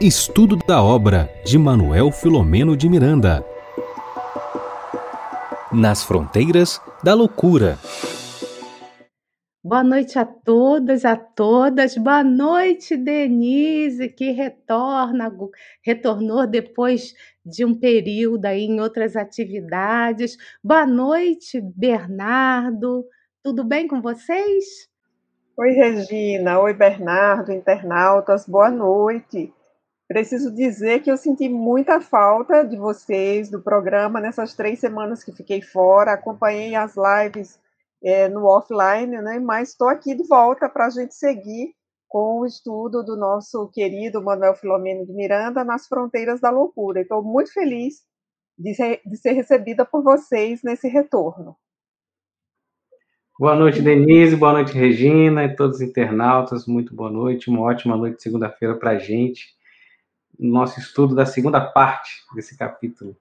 [0.00, 3.46] Estudo da obra de Manuel Filomeno de Miranda.
[5.72, 7.78] Nas fronteiras da loucura.
[9.64, 11.96] Boa noite a todas, a todas.
[11.96, 15.32] Boa noite, Denise, que retorna,
[15.84, 17.14] retornou depois
[17.46, 20.36] de um período aí em outras atividades.
[20.64, 23.04] Boa noite, Bernardo.
[23.40, 24.91] Tudo bem com vocês?
[25.62, 26.58] Oi, Regina.
[26.58, 28.48] Oi, Bernardo, internautas.
[28.48, 29.54] Boa noite.
[30.08, 35.30] Preciso dizer que eu senti muita falta de vocês, do programa, nessas três semanas que
[35.30, 36.14] fiquei fora.
[36.14, 37.60] Acompanhei as lives
[38.02, 39.38] é, no offline, né?
[39.38, 41.72] mas estou aqui de volta para a gente seguir
[42.08, 47.02] com o estudo do nosso querido Manuel Filomeno de Miranda nas fronteiras da loucura.
[47.02, 48.02] Estou muito feliz
[48.58, 51.56] de ser, de ser recebida por vocês nesse retorno.
[53.42, 54.36] Boa noite, Denise.
[54.36, 56.64] Boa noite, Regina e todos os internautas.
[56.64, 57.50] Muito boa noite.
[57.50, 59.56] Uma ótima noite de segunda-feira para a gente
[60.38, 63.16] nosso estudo da segunda parte desse capítulo.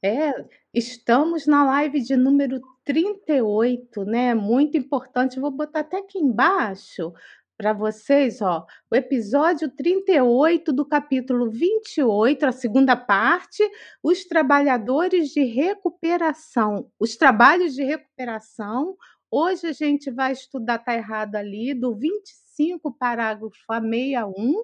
[0.00, 0.32] É,
[0.72, 4.36] estamos na live de número 38, né?
[4.36, 5.40] Muito importante.
[5.40, 7.12] Vou botar até aqui embaixo
[7.58, 13.68] para vocês, ó, o episódio 38 do capítulo 28, a segunda parte,
[14.00, 18.96] os trabalhadores de recuperação, os trabalhos de recuperação.
[19.28, 24.62] Hoje a gente vai estudar, tá errado ali, do 25 parágrafo a 61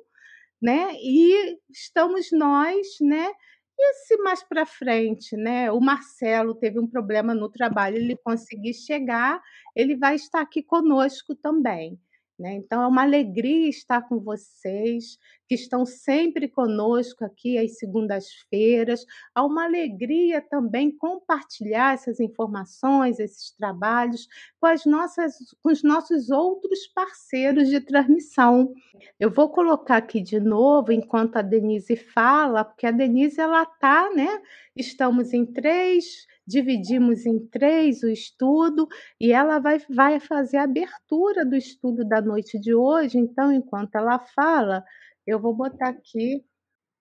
[0.64, 0.94] né?
[0.94, 3.30] E estamos nós, né?
[3.78, 5.70] E se mais para frente, né?
[5.70, 9.42] O Marcelo teve um problema no trabalho, ele conseguir chegar,
[9.76, 12.00] ele vai estar aqui conosco também.
[12.38, 12.54] Né?
[12.54, 19.04] Então, é uma alegria estar com vocês, que estão sempre conosco aqui às segundas-feiras.
[19.36, 24.26] É uma alegria também compartilhar essas informações, esses trabalhos
[24.60, 28.72] com, as nossas, com os nossos outros parceiros de transmissão.
[29.18, 34.10] Eu vou colocar aqui de novo, enquanto a Denise fala, porque a Denise ela está,
[34.14, 34.40] né?
[34.76, 38.86] Estamos em três dividimos em três o estudo
[39.18, 43.18] e ela vai, vai fazer a abertura do estudo da noite de hoje.
[43.18, 44.84] Então, enquanto ela fala,
[45.26, 46.44] eu vou botar aqui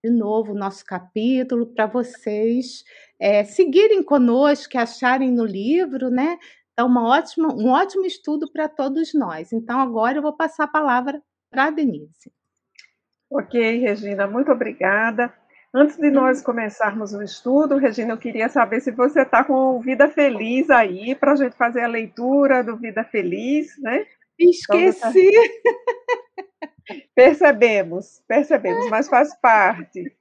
[0.04, 2.84] de novo o nosso capítulo para vocês
[3.20, 6.38] é, seguirem conosco, acharem no livro, né?
[6.74, 9.54] Então, uma ótima, um ótimo estudo para todos nós.
[9.54, 12.32] Então, agora eu vou passar a palavra para a Denise.
[13.30, 15.34] Ok, Regina, muito obrigada.
[15.74, 20.08] Antes de nós começarmos o estudo, Regina, eu queria saber se você está com Vida
[20.10, 24.06] Feliz aí, para a gente fazer a leitura do Vida Feliz, né?
[24.38, 25.30] Esqueci!
[25.30, 26.70] Então,
[27.16, 30.16] percebemos, percebemos, mas faz parte.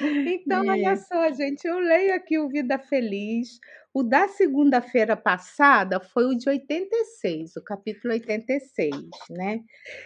[0.00, 0.68] Então, e...
[0.68, 3.60] olha só, gente, eu leio aqui o Vida Feliz,
[3.94, 8.90] o da segunda-feira passada foi o de 86, o capítulo 86,
[9.30, 9.60] né?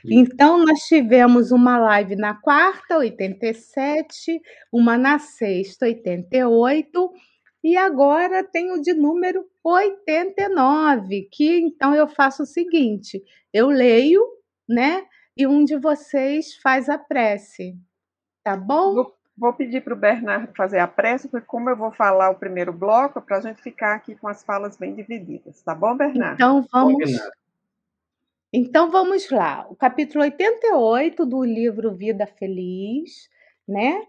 [0.06, 4.40] Então, nós tivemos uma live na quarta, 87,
[4.72, 7.10] uma na sexta, 88,
[7.64, 13.20] e agora tem o de número 89, que então eu faço o seguinte:
[13.52, 14.22] eu leio,
[14.70, 15.04] né?
[15.36, 17.76] E um de vocês faz a prece.
[18.42, 19.12] Tá bom?
[19.36, 22.72] Vou pedir para o Bernardo fazer a pressa, porque como eu vou falar o primeiro
[22.72, 26.34] bloco, para a gente ficar aqui com as falas bem divididas, tá bom, Bernardo?
[26.34, 27.10] Então vamos.
[28.52, 29.66] Então vamos lá.
[29.70, 33.28] O capítulo 88 do livro Vida Feliz,
[33.66, 34.02] né?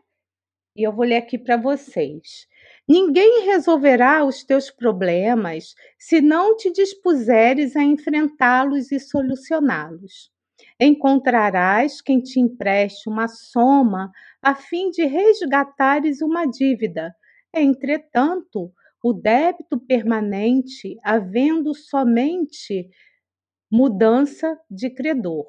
[0.76, 2.48] E eu vou ler aqui para vocês.
[2.88, 10.31] Ninguém resolverá os teus problemas se não te dispuseres a enfrentá-los e solucioná-los.
[10.80, 14.12] Encontrarás quem te empreste uma soma
[14.42, 17.16] a fim de resgatares uma dívida.
[17.54, 18.72] Entretanto,
[19.04, 22.90] o débito permanente, havendo somente
[23.72, 25.48] mudança de credor.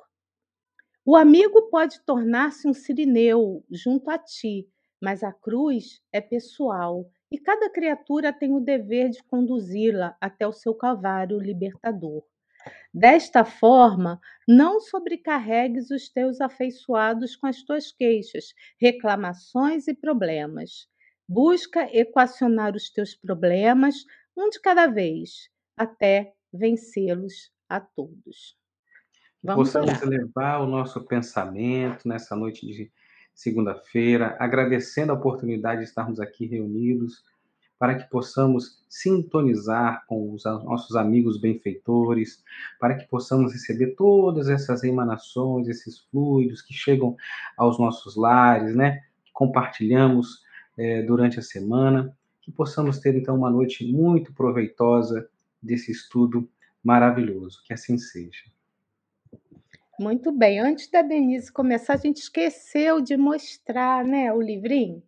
[1.04, 4.68] O amigo pode tornar-se um sirineu junto a ti,
[5.00, 10.52] mas a cruz é pessoal e cada criatura tem o dever de conduzi-la até o
[10.52, 12.22] seu calvário libertador.
[12.92, 20.88] Desta forma, não sobrecarregues os teus afeiçoados com as tuas queixas, reclamações e problemas.
[21.28, 24.04] Busca equacionar os teus problemas,
[24.36, 28.56] um de cada vez, até vencê-los a todos.
[29.42, 30.02] Vamos Possamos orar.
[30.02, 32.92] elevar o nosso pensamento nessa noite de
[33.34, 37.24] segunda-feira, agradecendo a oportunidade de estarmos aqui reunidos
[37.82, 42.40] para que possamos sintonizar com os nossos amigos benfeitores,
[42.78, 47.16] para que possamos receber todas essas emanações, esses fluidos que chegam
[47.56, 49.00] aos nossos lares, né?
[49.24, 50.44] Que compartilhamos
[50.78, 55.28] é, durante a semana, que possamos ter então uma noite muito proveitosa
[55.60, 56.48] desse estudo
[56.84, 57.64] maravilhoso.
[57.66, 58.44] Que assim seja.
[59.98, 60.60] Muito bem.
[60.60, 65.02] Antes da Denise começar, a gente esqueceu de mostrar, né, o livrinho.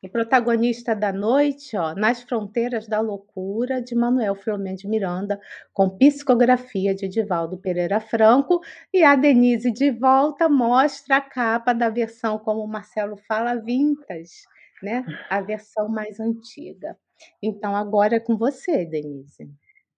[0.00, 5.40] O protagonista da noite, ó, Nas Fronteiras da Loucura, de Manuel Filomeno de Miranda,
[5.72, 8.60] com psicografia de Divaldo Pereira Franco,
[8.94, 14.44] e a Denise de volta mostra a capa da versão, como o Marcelo fala, vintage,
[14.80, 15.04] né?
[15.28, 16.96] A versão mais antiga.
[17.42, 19.50] Então, agora é com você, Denise.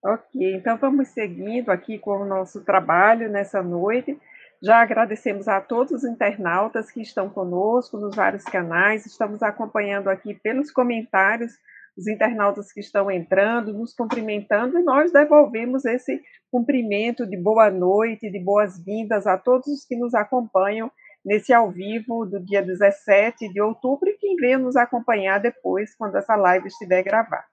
[0.02, 4.18] Ok, então vamos seguindo aqui com o nosso trabalho nessa noite.
[4.62, 10.34] Já agradecemos a todos os internautas que estão conosco nos vários canais, estamos acompanhando aqui
[10.34, 11.52] pelos comentários
[11.96, 16.20] os internautas que estão entrando, nos cumprimentando, e nós devolvemos esse
[16.50, 20.90] cumprimento de boa noite, de boas-vindas a todos os que nos acompanham
[21.24, 26.16] nesse ao vivo do dia 17 de outubro e quem venha nos acompanhar depois, quando
[26.16, 27.49] essa live estiver gravada.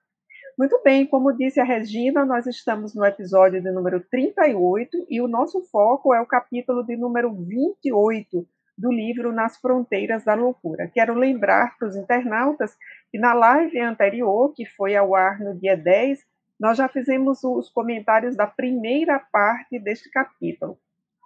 [0.57, 5.27] Muito bem, como disse a Regina, nós estamos no episódio de número 38 e o
[5.27, 8.43] nosso foco é o capítulo de número 28
[8.75, 10.89] do livro Nas Fronteiras da Loucura.
[10.91, 12.75] Quero lembrar para os internautas
[13.11, 16.25] que na live anterior, que foi ao ar no dia 10,
[16.59, 20.75] nós já fizemos os comentários da primeira parte deste capítulo.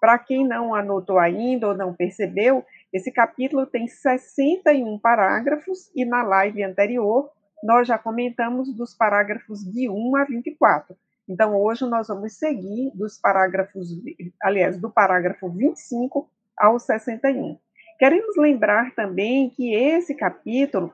[0.01, 6.22] Para quem não anotou ainda ou não percebeu, esse capítulo tem 61 parágrafos e na
[6.22, 7.31] live anterior
[7.63, 10.96] nós já comentamos dos parágrafos de 1 a 24.
[11.28, 13.88] Então, hoje nós vamos seguir dos parágrafos,
[14.42, 17.58] aliás, do parágrafo 25 ao 61.
[17.98, 20.94] Queremos lembrar também que esse capítulo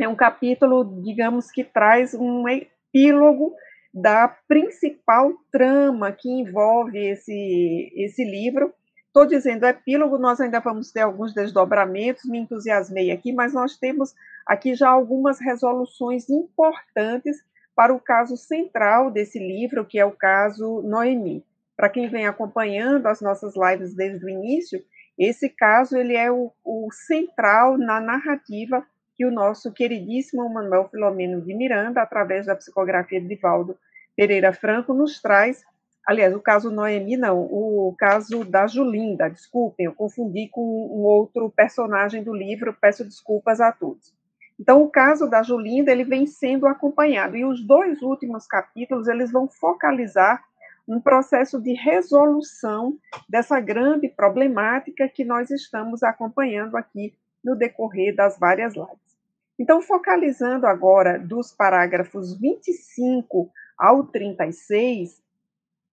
[0.00, 3.54] é um capítulo, digamos, que traz um epílogo
[3.92, 8.72] da principal trama que envolve esse, esse livro,
[9.12, 14.14] Estou dizendo epílogo, nós ainda vamos ter alguns desdobramentos, me entusiasmei aqui, mas nós temos
[14.52, 17.38] aqui já algumas resoluções importantes
[17.74, 21.42] para o caso central desse livro, que é o caso Noemi.
[21.74, 24.84] Para quem vem acompanhando as nossas lives desde o início,
[25.18, 31.40] esse caso ele é o, o central na narrativa que o nosso queridíssimo Manuel Filomeno
[31.40, 33.76] de Miranda, através da psicografia de Divaldo
[34.14, 35.64] Pereira Franco, nos traz
[36.04, 41.48] Aliás, o caso Noemi não, o caso da Julinda, desculpem, eu confundi com um outro
[41.48, 44.12] personagem do livro, peço desculpas a todos.
[44.62, 49.32] Então, o caso da Julinda, ele vem sendo acompanhado, e os dois últimos capítulos, eles
[49.32, 50.40] vão focalizar
[50.86, 52.96] um processo de resolução
[53.28, 57.12] dessa grande problemática que nós estamos acompanhando aqui
[57.42, 59.18] no decorrer das várias lives.
[59.58, 65.20] Então, focalizando agora dos parágrafos 25 ao 36,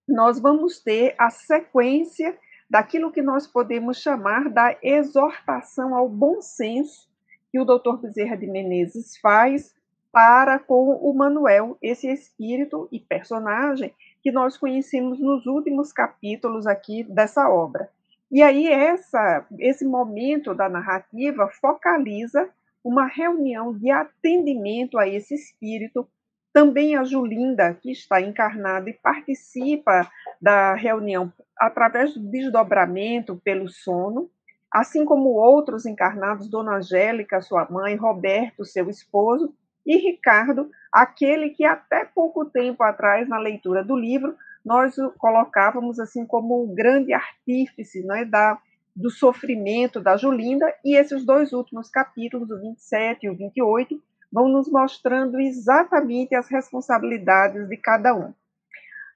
[0.08, 2.38] nós vamos ter a sequência
[2.70, 7.09] daquilo que nós podemos chamar da exortação ao bom senso
[7.52, 7.98] que o Dr.
[8.02, 9.74] Bezerra de Menezes faz
[10.12, 17.04] para com o Manuel, esse espírito e personagem que nós conhecemos nos últimos capítulos aqui
[17.04, 17.90] dessa obra.
[18.32, 22.50] E aí essa, esse momento da narrativa focaliza
[22.84, 26.08] uma reunião de atendimento a esse espírito
[26.52, 30.10] também a Julinda, que está encarnada e participa
[30.42, 34.30] da reunião através do desdobramento pelo sono,
[34.72, 39.54] assim como outros encarnados, Dona Angélica, sua mãe, Roberto, seu esposo,
[39.86, 46.00] e Ricardo, aquele que até pouco tempo atrás, na leitura do livro, nós o colocávamos
[46.00, 48.60] assim como o grande artífice é, da,
[48.96, 54.00] do sofrimento da Julinda, e esses dois últimos capítulos, o 27 e o 28,
[54.32, 58.34] vão nos mostrando exatamente as responsabilidades de cada um.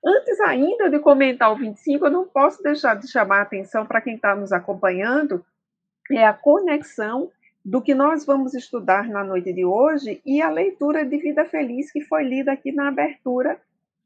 [0.05, 4.01] Antes ainda de comentar o 25, eu não posso deixar de chamar a atenção para
[4.01, 5.45] quem está nos acompanhando,
[6.11, 7.31] é a conexão
[7.63, 11.91] do que nós vamos estudar na noite de hoje e a leitura de Vida Feliz
[11.91, 13.57] que foi lida aqui na abertura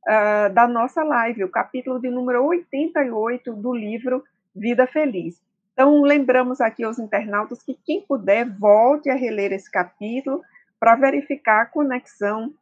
[0.08, 4.24] uh, da nossa live, o capítulo de número 88 do livro
[4.56, 5.42] Vida Feliz.
[5.74, 10.42] Então, lembramos aqui aos internautas que quem puder, volte a reler esse capítulo,
[10.80, 12.54] para verificar a conexão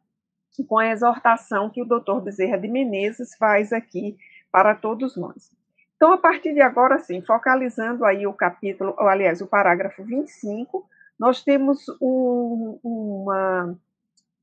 [0.64, 4.16] com a exortação que o doutor Bezerra de Menezes faz aqui
[4.50, 5.50] para todos nós.
[5.96, 10.86] Então, a partir de agora, sim, focalizando aí o capítulo, ou, aliás, o parágrafo 25,
[11.18, 13.78] nós temos um, uma,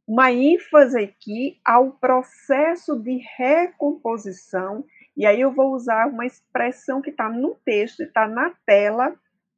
[0.07, 4.83] uma ênfase aqui ao processo de recomposição,
[5.15, 9.13] e aí eu vou usar uma expressão que está no texto, está na tela,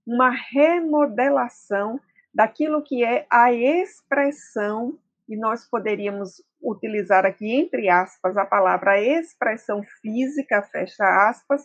[0.05, 2.00] uma remodelação
[2.33, 9.82] daquilo que é a expressão, e nós poderíamos utilizar aqui, entre aspas, a palavra expressão
[10.01, 11.63] física, fecha aspas,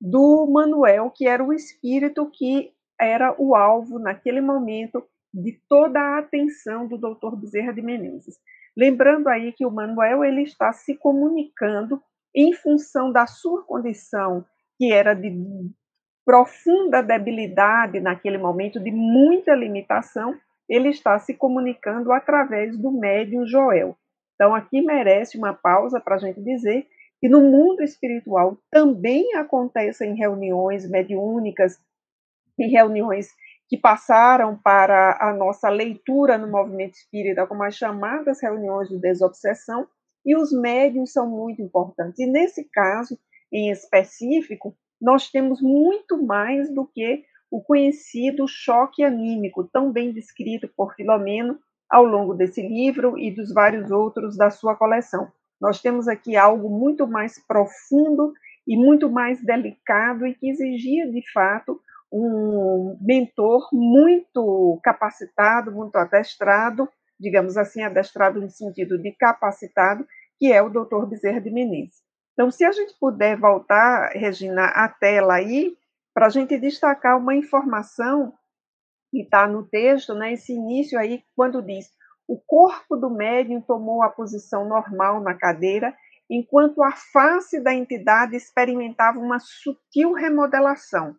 [0.00, 6.18] do Manuel, que era o espírito que era o alvo, naquele momento, de toda a
[6.18, 7.36] atenção do Dr.
[7.36, 8.36] Bezerra de Menezes.
[8.76, 12.00] Lembrando aí que o Manuel ele está se comunicando
[12.34, 14.44] em função da sua condição
[14.78, 15.32] que era de
[16.24, 20.34] profunda debilidade naquele momento, de muita limitação,
[20.68, 23.96] ele está se comunicando através do médium Joel.
[24.34, 26.86] Então, aqui merece uma pausa para a gente dizer
[27.20, 31.78] que no mundo espiritual também acontecem reuniões mediúnicas
[32.58, 33.28] e reuniões
[33.68, 39.88] que passaram para a nossa leitura no movimento espírita, como as chamadas reuniões de desobsessão,
[40.24, 42.18] e os médiums são muito importantes.
[42.18, 43.18] E nesse caso,
[43.52, 50.68] em específico, nós temos muito mais do que o conhecido choque anímico, tão bem descrito
[50.76, 55.28] por Filomeno ao longo desse livro e dos vários outros da sua coleção.
[55.60, 58.32] Nós temos aqui algo muito mais profundo
[58.66, 61.80] e muito mais delicado e que exigia, de fato,
[62.12, 66.88] um mentor muito capacitado, muito adestrado,
[67.18, 70.06] digamos assim, adestrado no sentido de capacitado,
[70.38, 71.06] que é o Dr.
[71.06, 72.04] Bezerra de Menezes.
[72.32, 75.74] Então, se a gente puder voltar, Regina, a tela aí,
[76.16, 78.32] para a gente destacar uma informação
[79.10, 81.90] que está no texto, né, esse início aí, quando diz
[82.26, 85.94] o corpo do médium tomou a posição normal na cadeira,
[86.28, 91.14] enquanto a face da entidade experimentava uma sutil remodelação.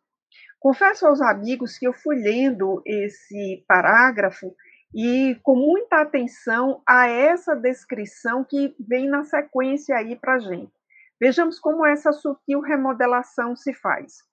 [0.60, 4.52] Confesso aos amigos que eu fui lendo esse parágrafo
[4.96, 10.74] e com muita atenção a essa descrição que vem na sequência aí para a gente.
[11.22, 14.26] Vejamos como essa sutil remodelação se faz.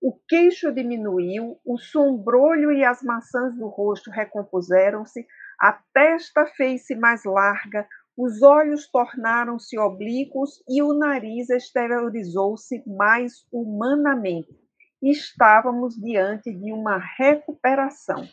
[0.00, 5.26] O queixo diminuiu, o sombrolho e as maçãs do rosto recompuseram-se,
[5.60, 14.58] a testa fez-se mais larga, os olhos tornaram-se oblíquos e o nariz exteriorizou-se mais humanamente.
[15.02, 18.26] Estávamos diante de uma recuperação.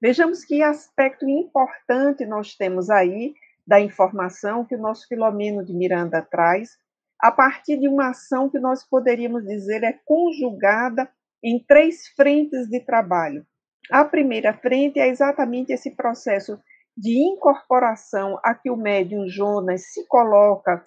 [0.00, 3.34] Vejamos que aspecto importante nós temos aí
[3.66, 6.78] da informação que o nosso Filomeno de Miranda traz,
[7.20, 11.08] a partir de uma ação que nós poderíamos dizer é conjugada
[11.42, 13.44] em três frentes de trabalho.
[13.90, 16.60] A primeira frente é exatamente esse processo
[16.96, 20.84] de incorporação a que o médium Jonas se coloca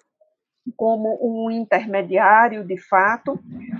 [0.76, 3.38] como um intermediário de fato,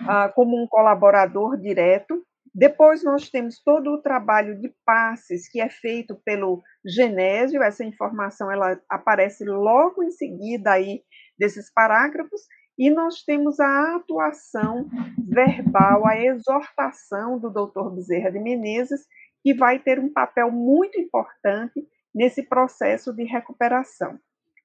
[0.08, 2.22] ah, como um colaborador direto.
[2.54, 8.50] Depois nós temos todo o trabalho de passes que é feito pelo Genésio, essa informação
[8.50, 11.02] ela aparece logo em seguida aí
[11.42, 12.40] desses parágrafos,
[12.78, 17.90] e nós temos a atuação verbal, a exortação do Dr.
[17.90, 19.00] Bezerra de Menezes,
[19.42, 21.84] que vai ter um papel muito importante
[22.14, 24.16] nesse processo de recuperação.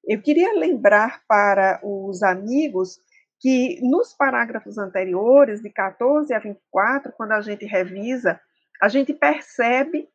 [0.06, 3.00] Eu queria lembrar para os amigos
[3.40, 8.40] que nos parágrafos anteriores, de 14 a 24, quando a gente revisa,
[8.80, 10.08] a gente percebe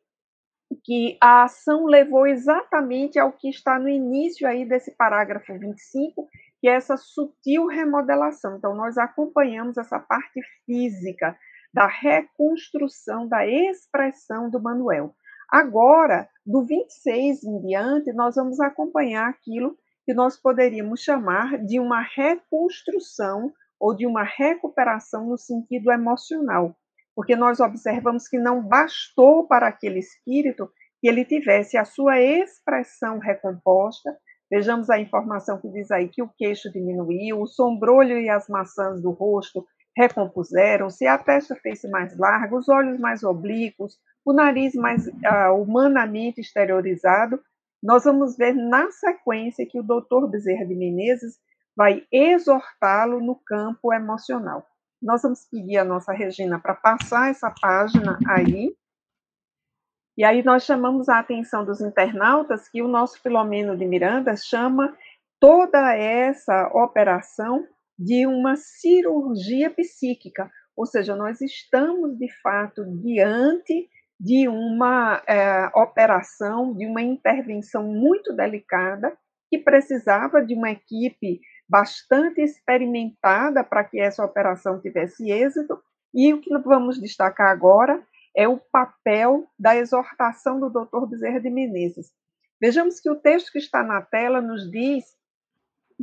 [0.82, 6.26] que a ação levou exatamente ao que está no início aí desse parágrafo 25,
[6.64, 8.56] que é essa sutil remodelação.
[8.56, 11.36] Então, nós acompanhamos essa parte física
[11.74, 15.14] da reconstrução, da expressão do Manuel.
[15.46, 22.00] Agora, do 26 em diante, nós vamos acompanhar aquilo que nós poderíamos chamar de uma
[22.00, 26.74] reconstrução ou de uma recuperação no sentido emocional,
[27.14, 33.18] porque nós observamos que não bastou para aquele espírito que ele tivesse a sua expressão
[33.18, 34.16] recomposta,
[34.50, 39.00] Vejamos a informação que diz aí que o queixo diminuiu, o sombrolho e as maçãs
[39.00, 45.06] do rosto recompuseram-se, a testa fez-se mais larga, os olhos mais oblíquos, o nariz mais
[45.06, 47.40] uh, humanamente exteriorizado.
[47.82, 51.38] Nós vamos ver na sequência que o doutor Bezerra de Menezes
[51.76, 54.66] vai exortá-lo no campo emocional.
[55.02, 58.74] Nós vamos pedir a nossa Regina para passar essa página aí.
[60.16, 64.96] E aí nós chamamos a atenção dos internautas que o nosso Filomeno de Miranda chama
[65.40, 67.66] toda essa operação
[67.98, 76.72] de uma cirurgia psíquica, ou seja, nós estamos de fato diante de uma é, operação,
[76.74, 79.16] de uma intervenção muito delicada
[79.50, 85.78] que precisava de uma equipe bastante experimentada para que essa operação tivesse êxito.
[86.12, 88.02] E o que vamos destacar agora
[88.36, 91.06] é o papel da exortação do Dr.
[91.06, 92.12] Bezerra de Menezes.
[92.60, 95.04] Vejamos que o texto que está na tela nos diz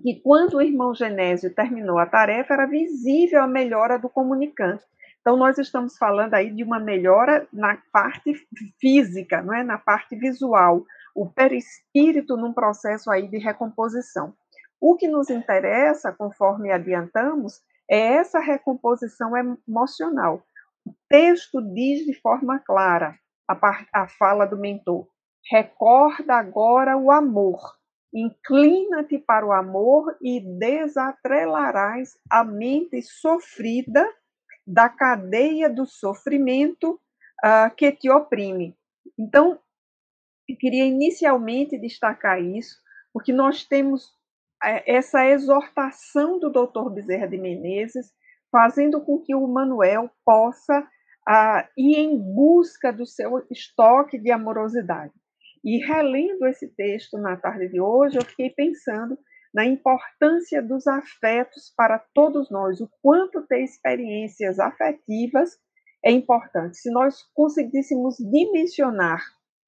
[0.02, 4.84] que quando o irmão Genésio terminou a tarefa, era visível a melhora do comunicante.
[5.20, 8.34] Então, nós estamos falando aí de uma melhora na parte
[8.80, 9.64] física, não é?
[9.64, 10.84] na parte visual,
[11.14, 14.34] o perispírito num processo aí de recomposição.
[14.80, 19.34] O que nos interessa, conforme adiantamos, é essa recomposição
[19.68, 20.44] emocional.
[20.86, 25.08] O texto diz de forma clara a, a fala do mentor:
[25.50, 27.60] recorda agora o amor,
[28.14, 34.08] inclina-te para o amor e desatrelarás a mente sofrida
[34.66, 37.00] da cadeia do sofrimento
[37.44, 38.78] uh, que te oprime.
[39.18, 39.60] Então,
[40.48, 42.78] eu queria inicialmente destacar isso,
[43.14, 44.14] porque nós temos
[44.64, 46.90] é, essa exortação do Dr.
[46.90, 48.14] Bezerra de Menezes,
[48.52, 55.14] fazendo com que o Manuel possa uh, ir em busca do seu estoque de amorosidade.
[55.64, 59.18] E relendo esse texto na tarde de hoje, eu fiquei pensando
[59.54, 65.58] na importância dos afetos para todos nós, o quanto ter experiências afetivas
[66.04, 66.78] é importante.
[66.78, 69.22] Se nós conseguíssemos dimensionar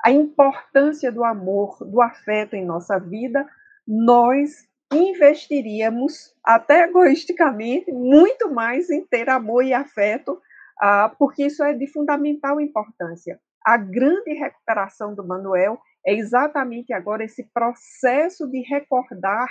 [0.03, 3.45] a importância do amor, do afeto em nossa vida,
[3.87, 10.41] nós investiríamos, até egoisticamente, muito mais em ter amor e afeto,
[10.81, 13.39] ah, porque isso é de fundamental importância.
[13.65, 19.47] A grande recuperação do Manuel é exatamente agora esse processo de recordar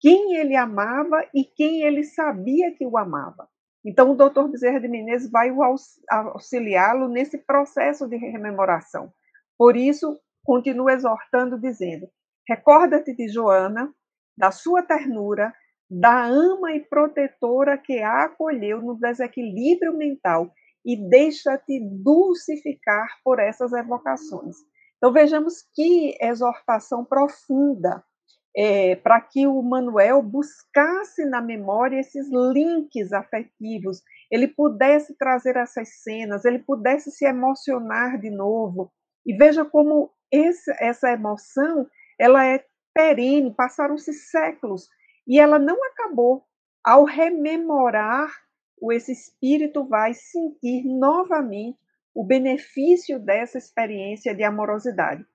[0.00, 3.48] quem ele amava e quem ele sabia que o amava.
[3.84, 5.50] Então, o doutor Bezerra de Menezes vai
[6.10, 9.12] auxiliá-lo nesse processo de rememoração.
[9.56, 12.08] Por isso, continua exortando, dizendo:
[12.48, 13.92] Recorda-te de Joana,
[14.36, 15.52] da sua ternura,
[15.88, 20.52] da ama e protetora que a acolheu no desequilíbrio mental
[20.84, 24.56] e deixa-te dulcificar por essas evocações.
[24.96, 28.02] Então vejamos que exortação profunda
[28.56, 34.00] é, para que o Manuel buscasse na memória esses links afetivos,
[34.30, 38.90] ele pudesse trazer essas cenas, ele pudesse se emocionar de novo.
[39.26, 41.86] E veja como esse, essa emoção
[42.18, 42.64] ela é
[42.96, 44.88] perene, passaram-se séculos
[45.28, 46.46] e ela não acabou.
[46.82, 48.30] Ao rememorar,
[48.80, 51.78] o esse espírito vai sentir novamente
[52.14, 55.26] o benefício dessa experiência de amorosidade.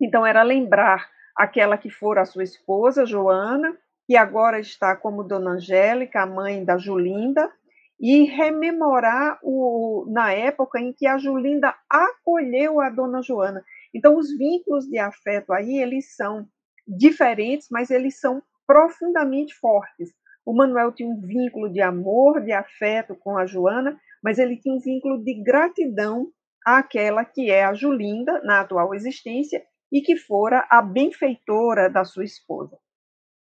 [0.00, 3.76] Então, era lembrar aquela que fora a sua esposa, Joana,
[4.06, 7.52] que agora está como Dona Angélica, a mãe da Julinda,
[8.00, 13.62] e rememorar o, na época em que a Julinda acolheu a Dona Joana.
[13.92, 16.48] Então, os vínculos de afeto aí, eles são
[16.88, 20.10] diferentes, mas eles são profundamente fortes.
[20.44, 24.74] O Manuel tinha um vínculo de amor, de afeto com a Joana, mas ele tinha
[24.74, 26.28] um vínculo de gratidão
[26.64, 32.24] àquela que é a Julinda, na atual existência, e que fora a benfeitora da sua
[32.24, 32.78] esposa.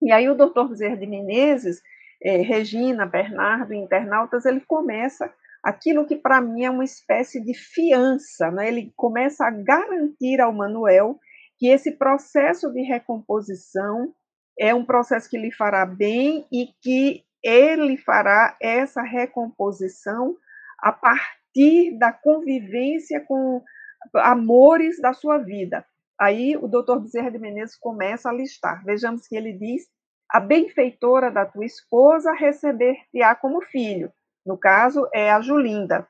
[0.03, 1.81] E aí o doutor Bezerra de Menezes,
[2.23, 8.51] eh, Regina, Bernardo, internautas, ele começa aquilo que para mim é uma espécie de fiança,
[8.51, 8.69] né?
[8.69, 11.19] ele começa a garantir ao Manuel
[11.61, 14.15] que esse processo de recomposição
[14.59, 20.35] é um processo que lhe fará bem e que ele fará essa recomposição
[20.79, 23.63] a partir da convivência com
[24.15, 25.85] amores da sua vida.
[26.19, 28.83] Aí o doutor Bezerra de Menezes começa a listar.
[28.83, 29.87] Vejamos que ele diz:
[30.31, 34.11] a benfeitora da tua esposa receber-te-á como filho.
[34.47, 36.09] No caso, é a Julinda.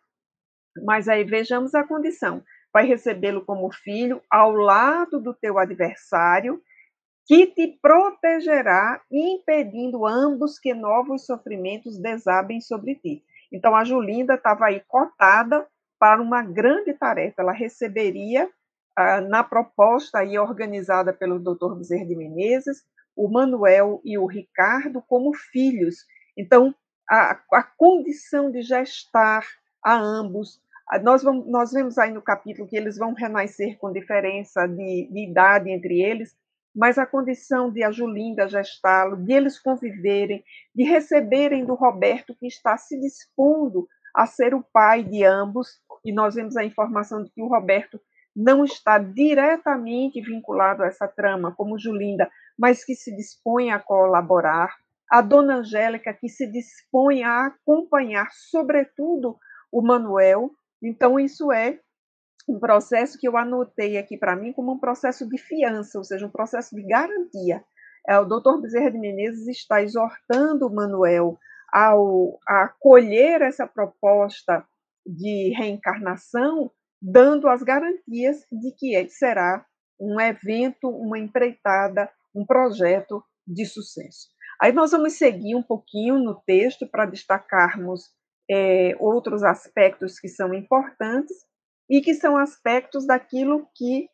[0.84, 6.60] Mas aí vejamos a condição: vai recebê-lo como filho ao lado do teu adversário,
[7.26, 13.22] que te protegerá, impedindo ambos que novos sofrimentos desabem sobre ti.
[13.52, 15.66] Então, a Julinda estava aí cotada
[15.98, 17.42] para uma grande tarefa.
[17.42, 18.48] Ela receberia
[19.28, 21.74] na proposta aí organizada pelo Dr.
[21.76, 22.84] Bezerra de Menezes,
[23.16, 26.04] o Manuel e o Ricardo como filhos.
[26.36, 26.74] Então,
[27.08, 29.44] a, a condição de gestar
[29.84, 30.60] a ambos,
[30.98, 35.30] nós, vamos, nós vemos aí no capítulo que eles vão renascer com diferença de, de
[35.30, 36.36] idade entre eles,
[36.74, 42.46] mas a condição de a Julinda gestá-lo, de eles conviverem, de receberem do Roberto que
[42.46, 47.30] está se dispondo a ser o pai de ambos, e nós vemos a informação de
[47.30, 48.00] que o Roberto
[48.34, 54.76] não está diretamente vinculado a essa trama, como Julinda, mas que se dispõe a colaborar,
[55.10, 59.36] a Dona Angélica, que se dispõe a acompanhar, sobretudo,
[59.72, 60.50] o Manuel.
[60.82, 61.78] Então, isso é
[62.48, 66.26] um processo que eu anotei aqui para mim como um processo de fiança, ou seja,
[66.26, 67.62] um processo de garantia.
[68.08, 71.38] É, o doutor Bezerra de Menezes está exortando o Manuel
[71.72, 74.64] ao, a acolher essa proposta
[75.06, 79.64] de reencarnação dando as garantias de que será
[79.98, 84.28] um evento, uma empreitada, um projeto de sucesso.
[84.60, 88.10] Aí nós vamos seguir um pouquinho no texto para destacarmos
[88.50, 91.36] é, outros aspectos que são importantes
[91.88, 94.08] e que são aspectos daquilo que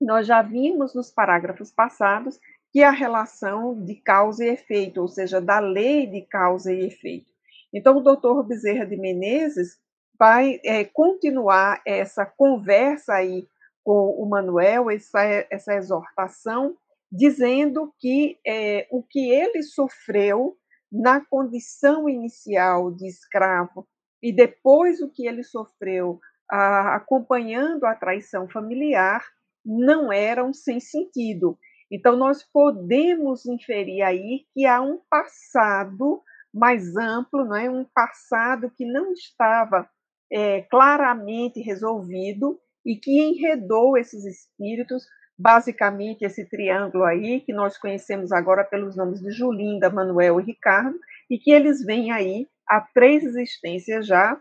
[0.00, 2.38] nós já vimos nos parágrafos passados,
[2.72, 6.86] que é a relação de causa e efeito, ou seja, da lei de causa e
[6.86, 7.30] efeito.
[7.72, 9.78] Então, o doutor Bezerra de Menezes
[10.18, 13.46] vai é, continuar essa conversa aí
[13.84, 16.76] com o Manuel, essa, essa exortação,
[17.10, 20.56] dizendo que é, o que ele sofreu
[20.90, 23.86] na condição inicial de escravo
[24.22, 26.18] e depois o que ele sofreu
[26.50, 29.24] a, acompanhando a traição familiar
[29.64, 31.58] não eram sem sentido.
[31.90, 36.22] Então, nós podemos inferir aí que há um passado
[36.52, 37.70] mais amplo, não é?
[37.70, 39.88] um passado que não estava
[40.30, 45.04] é, claramente resolvido e que enredou esses espíritos,
[45.38, 50.98] basicamente esse triângulo aí, que nós conhecemos agora pelos nomes de Julinda, Manuel e Ricardo,
[51.30, 54.40] e que eles vêm aí há três existências já,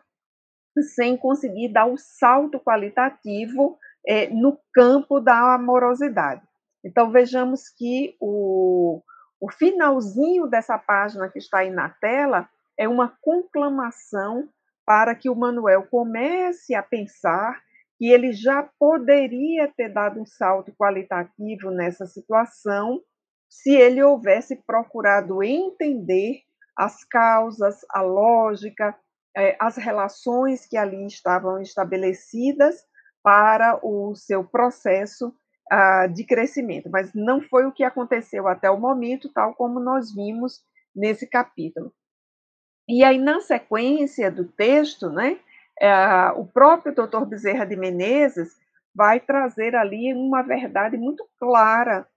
[0.96, 6.42] sem conseguir dar o salto qualitativo é, no campo da amorosidade.
[6.84, 9.02] Então, vejamos que o,
[9.40, 14.48] o finalzinho dessa página que está aí na tela é uma conclamação
[14.86, 17.62] para que o Manuel comece a pensar
[17.98, 23.02] que ele já poderia ter dado um salto qualitativo nessa situação
[23.50, 26.42] se ele houvesse procurado entender
[26.76, 28.96] as causas, a lógica,
[29.36, 32.86] é, as relações que ali estavam estabelecidas
[33.24, 35.34] para o seu processo
[35.72, 36.90] uh, de crescimento.
[36.90, 40.62] Mas não foi o que aconteceu até o momento, tal como nós vimos
[40.96, 41.92] nesse capítulo.
[42.88, 45.40] E aí, na sequência do texto, né,
[45.82, 48.50] uh, o próprio doutor Bezerra de Menezes
[48.94, 52.08] vai trazer ali uma verdade muito clara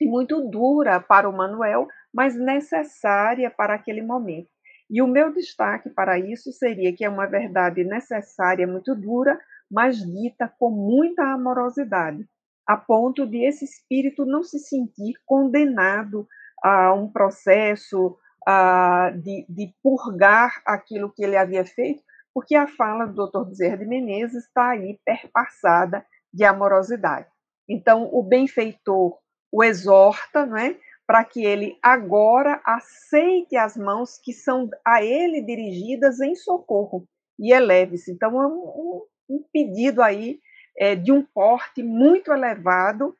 [0.00, 4.48] e muito dura para o Manuel, mas necessária para aquele momento.
[4.90, 9.38] E o meu destaque para isso seria que é uma verdade necessária, muito dura,
[9.70, 12.26] mas dita com muita amorosidade,
[12.66, 16.26] a ponto de esse espírito não se sentir condenado
[16.62, 22.02] a um processo a, de, de purgar aquilo que ele havia feito,
[22.34, 23.48] porque a fala do Dr.
[23.48, 27.28] Bezerra de Menezes está aí perpassada de amorosidade.
[27.68, 29.18] Então, o benfeitor
[29.50, 30.78] o exorta, não é?
[31.06, 37.50] para que ele agora aceite as mãos que são a ele dirigidas em socorro e
[37.50, 38.12] eleve-se.
[38.12, 40.38] Então, é um, um pedido aí
[40.76, 43.16] é, de um porte muito elevado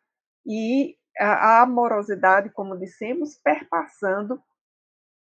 [0.46, 4.38] e a, a amorosidade, como dissemos, perpassando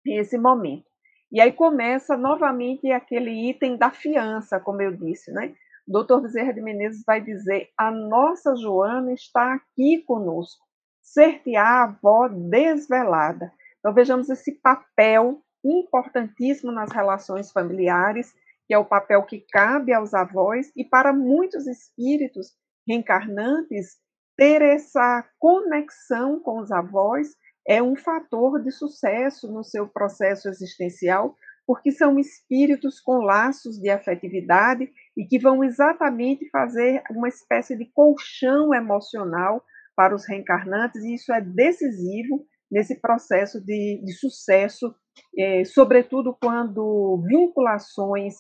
[0.06, 0.87] esse momento.
[1.32, 5.54] E aí começa novamente aquele item da fiança, como eu disse, né?
[5.88, 10.68] Doutor Bezerra de Menezes vai dizer: a nossa Joana está aqui conosco
[11.08, 13.52] ser-te-á avó desvelada.
[13.80, 18.34] Então, vejamos esse papel importantíssimo nas relações familiares,
[18.68, 22.52] que é o papel que cabe aos avós, e para muitos espíritos
[22.88, 23.98] reencarnantes,
[24.36, 27.30] ter essa conexão com os avós
[27.68, 33.90] é um fator de sucesso no seu processo existencial, porque são espíritos com laços de
[33.90, 39.62] afetividade e que vão exatamente fazer uma espécie de colchão emocional
[39.96, 44.94] para os reencarnantes, e isso é decisivo nesse processo de, de sucesso,
[45.38, 48.36] é, sobretudo quando vinculações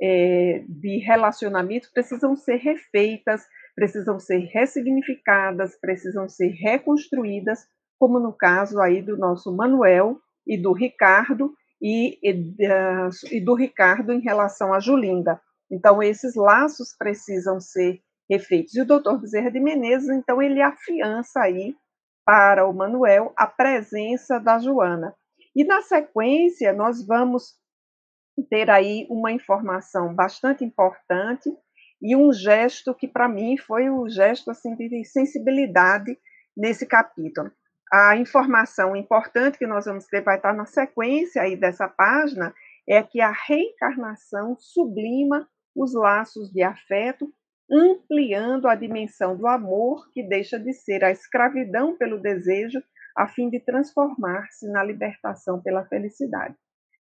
[0.00, 3.42] é, de relacionamento precisam ser refeitas,
[3.74, 7.66] precisam ser ressignificadas, precisam ser reconstruídas,
[8.00, 12.56] como no caso aí do nosso Manuel e do Ricardo, e, e,
[13.30, 15.38] e do Ricardo em relação a Julinda.
[15.70, 18.74] Então, esses laços precisam ser refeitos.
[18.74, 21.76] E o doutor Bezerra de Menezes, então, ele afiança aí
[22.24, 25.14] para o Manuel a presença da Joana.
[25.54, 27.54] E na sequência, nós vamos
[28.48, 31.50] ter aí uma informação bastante importante
[32.00, 36.18] e um gesto que para mim foi o um gesto assim de sensibilidade
[36.56, 37.50] nesse capítulo.
[37.92, 42.54] A informação importante que nós vamos ter vai estar na sequência aí dessa página
[42.88, 47.32] é que a reencarnação sublima os laços de afeto
[47.70, 52.82] ampliando a dimensão do amor que deixa de ser a escravidão pelo desejo
[53.16, 56.54] a fim de transformar-se na libertação pela felicidade.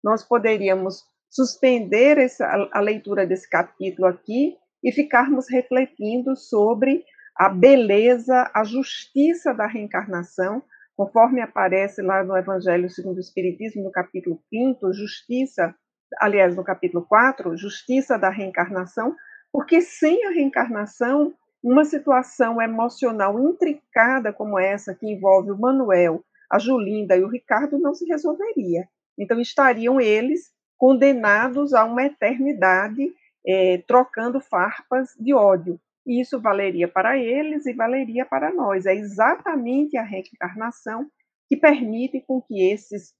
[0.02, 7.04] Nós poderíamos suspender essa, a leitura desse capítulo aqui e ficarmos refletindo sobre
[7.36, 10.62] a beleza, a justiça da reencarnação,
[10.96, 15.74] conforme aparece lá no Evangelho segundo o Espiritismo, no capítulo 5, justiça,
[16.18, 19.14] aliás, no capítulo 4, justiça da reencarnação,
[19.52, 26.58] porque sem a reencarnação, uma situação emocional intricada como essa, que envolve o Manuel, a
[26.58, 28.88] Julinda e o Ricardo, não se resolveria.
[29.18, 33.12] Então, estariam eles condenados a uma eternidade,
[33.46, 35.80] é, trocando farpas de ódio.
[36.06, 38.86] E isso valeria para eles e valeria para nós.
[38.86, 41.10] É exatamente a reencarnação
[41.48, 43.10] que permite com que esses,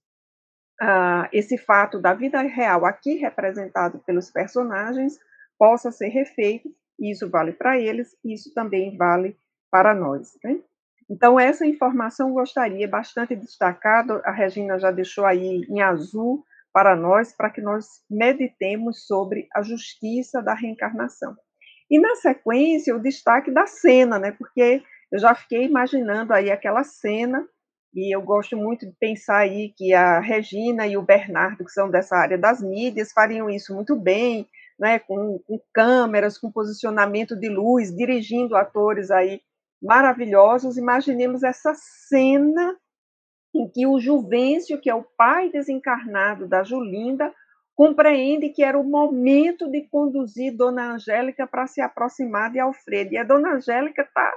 [0.81, 5.19] uh, esse fato da vida real, aqui representado pelos personagens,
[5.57, 6.69] possa ser refeito,
[6.99, 9.37] isso vale para eles, isso também vale
[9.71, 10.37] para nós.
[10.43, 10.59] Né?
[11.09, 17.33] Então, essa informação gostaria bastante destacado, a Regina já deixou aí em azul para nós,
[17.33, 21.35] para que nós meditemos sobre a justiça da reencarnação.
[21.89, 24.31] E na sequência, o destaque da cena, né?
[24.31, 27.47] Porque eu já fiquei imaginando aí aquela cena
[27.93, 31.89] e eu gosto muito de pensar aí que a Regina e o Bernardo, que são
[31.89, 34.47] dessa área das mídias, fariam isso muito bem,
[34.77, 39.41] né, com, com câmeras, com posicionamento de luz, dirigindo atores aí
[39.81, 40.77] maravilhosos.
[40.77, 42.77] Imaginemos essa cena
[43.55, 47.33] em que o Juvencio, que é o pai desencarnado da Julinda,
[47.77, 53.13] compreende que era o momento de conduzir Dona Angélica para se aproximar de Alfredo.
[53.13, 54.33] E a Dona Angélica está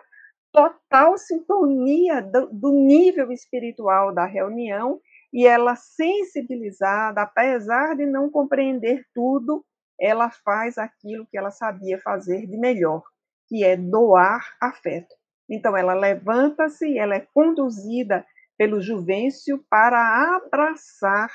[0.52, 5.00] total sintonia do, do nível espiritual da reunião
[5.32, 9.64] e ela sensibilizada, apesar de não compreender tudo,
[9.98, 13.02] ela faz aquilo que ela sabia fazer de melhor,
[13.48, 15.14] que é doar afeto.
[15.48, 18.26] Então ela levanta-se, ela é conduzida
[18.58, 21.30] pelo Juvencio para abraçar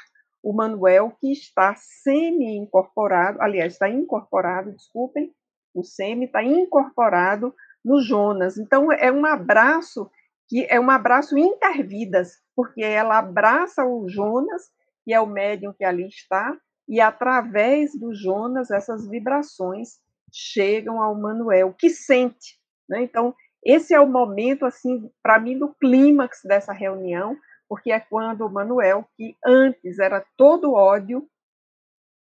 [0.45, 5.33] o Manuel que está semi-incorporado, aliás, está incorporado, desculpem,
[5.73, 7.51] o semi está incorporado
[7.83, 8.55] no Jonas.
[8.55, 10.07] Então, é um abraço
[10.47, 14.69] que é um abraço intervidas, porque ela abraça o Jonas,
[15.03, 16.55] que é o médium que ali está,
[16.87, 19.97] e através do Jonas essas vibrações
[20.31, 22.59] chegam ao Manuel, que sente.
[22.87, 23.01] Né?
[23.01, 23.33] Então,
[23.65, 27.35] esse é o momento, assim, para mim, do clímax dessa reunião,
[27.67, 31.27] porque é quando o Manuel, que antes era todo ódio,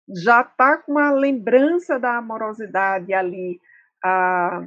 [0.08, 3.60] já está com uma lembrança da amorosidade ali,
[4.02, 4.66] a,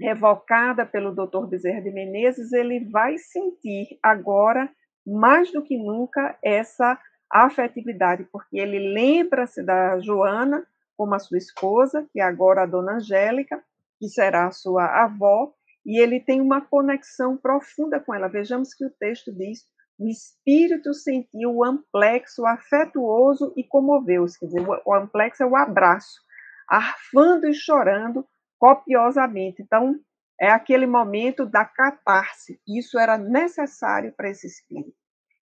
[0.00, 1.46] revocada pelo Dr.
[1.46, 4.68] Bezerra de Menezes, ele vai sentir agora,
[5.06, 6.98] mais do que nunca, essa
[7.30, 12.94] afetividade, porque ele lembra-se da Joana como a sua esposa, que é agora a dona
[12.94, 13.62] Angélica,
[13.98, 15.52] que será a sua avó,
[15.84, 18.28] e ele tem uma conexão profunda com ela.
[18.28, 19.66] Vejamos que o texto diz:
[19.98, 24.38] o espírito sentiu o amplexo afetuoso e comoveu-se.
[24.38, 26.20] Quer dizer, o amplexo é o abraço,
[26.68, 28.26] arfando e chorando
[28.58, 29.62] copiosamente.
[29.62, 29.94] Então,
[30.40, 32.60] é aquele momento da catarse.
[32.66, 34.96] Isso era necessário para esse espírito.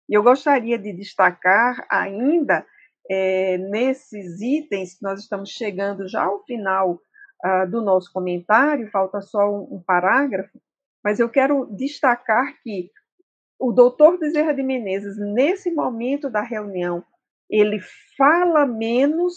[0.07, 2.65] E eu gostaria de destacar ainda
[3.09, 6.99] é, nesses itens, nós estamos chegando já ao final
[7.43, 10.61] uh, do nosso comentário, falta só um, um, parágrafo,
[11.03, 12.89] mas eu quero destacar que
[13.63, 17.01] o doutor Bezerra de Menezes, nesse momento da reunião,
[17.49, 17.79] ele
[18.17, 19.35] fala menos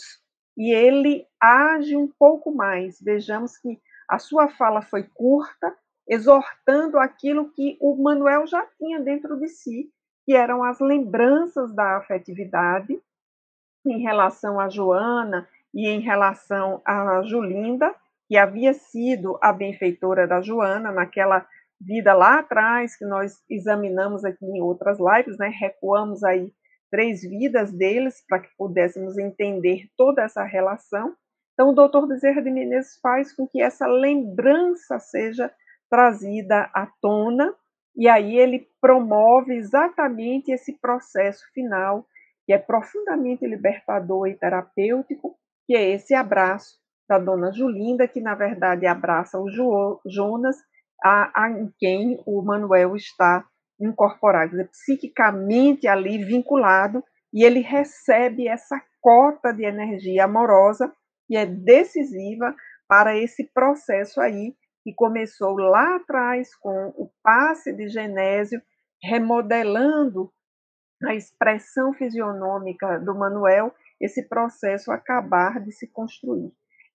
[0.59, 3.01] e ele age um pouco mais.
[3.01, 5.73] Vejamos que a sua fala foi curta,
[6.09, 9.93] exortando aquilo que o Manuel já tinha dentro de si,
[10.25, 13.01] que eram as lembranças da afetividade
[13.87, 17.95] em relação a Joana e em relação a Julinda,
[18.27, 21.47] que havia sido a benfeitora da Joana naquela
[21.81, 25.49] vida lá atrás, que nós examinamos aqui em outras lives, né?
[25.49, 26.53] Recuamos aí
[26.91, 31.15] três vidas deles para que pudéssemos entender toda essa relação.
[31.53, 35.51] Então, o doutor Bezerra de Menezes faz com que essa lembrança seja
[35.91, 37.55] trazida à tona,
[37.97, 42.07] e aí ele promove exatamente esse processo final,
[42.45, 45.37] que é profundamente libertador e terapêutico,
[45.67, 50.57] que é esse abraço da dona Julinda, que na verdade abraça o jo Jonas,
[51.03, 53.45] a, a, em quem o Manuel está
[53.81, 60.93] incorporado, psiquicamente ali vinculado, e ele recebe essa cota de energia amorosa
[61.27, 62.55] que é decisiva
[62.89, 68.63] para esse processo aí que começou lá atrás com o passe de Genésio,
[69.03, 70.33] remodelando
[71.05, 76.53] a expressão fisionômica do Manuel, esse processo acabar de se construir.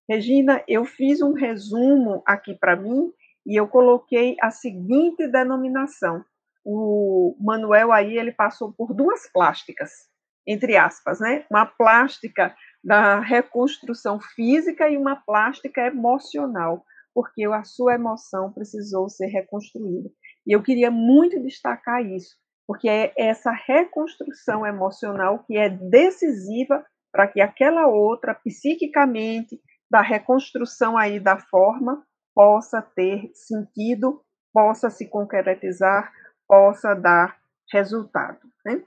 [0.10, 3.12] Regina, eu fiz um resumo aqui para mim
[3.46, 6.24] e eu coloquei a seguinte denominação.
[6.64, 9.92] O Manuel aí ele passou por duas plásticas,
[10.48, 11.46] entre aspas, né?
[11.50, 19.28] Uma plástica da reconstrução física e uma plástica emocional, porque a sua emoção precisou ser
[19.28, 20.10] reconstruída.
[20.46, 22.36] E eu queria muito destacar isso,
[22.68, 30.98] porque é essa reconstrução emocional que é decisiva para que aquela outra, psiquicamente, da reconstrução
[30.98, 32.02] aí da forma,
[32.34, 34.22] possa ter sentido,
[34.54, 36.12] possa se concretizar,
[36.48, 37.38] possa dar
[37.72, 38.40] resultado.
[38.66, 38.84] Né?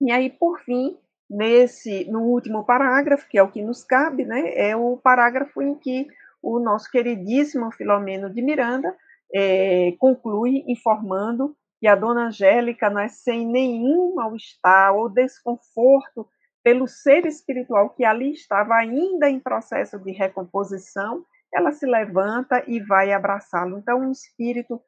[0.00, 0.98] E aí, por fim,
[1.32, 5.74] nesse no último parágrafo, que é o que nos cabe, né, é o parágrafo em
[5.74, 6.06] que
[6.42, 8.94] o nosso queridíssimo Filomeno de Miranda
[9.34, 16.28] é, conclui informando que a dona Angélica, né, sem nenhum mal-estar ou desconforto
[16.62, 22.80] pelo ser espiritual que ali estava ainda em processo de recomposição, ela se levanta e
[22.80, 23.78] vai abraçá-lo.
[23.78, 24.80] Então, um espírito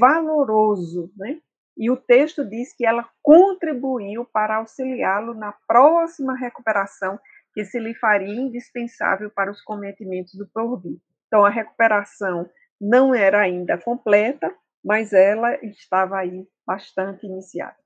[0.00, 1.40] valoroso, né?
[1.76, 7.18] e o texto diz que ela contribuiu para auxiliá-lo na próxima recuperação
[7.52, 10.98] que se lhe faria indispensável para os cometimentos do porvir.
[11.26, 12.48] Então, a recuperação
[12.80, 17.76] não era ainda completa, mas ela estava aí bastante iniciada.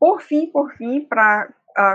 [0.00, 1.52] Por fim, por fim, para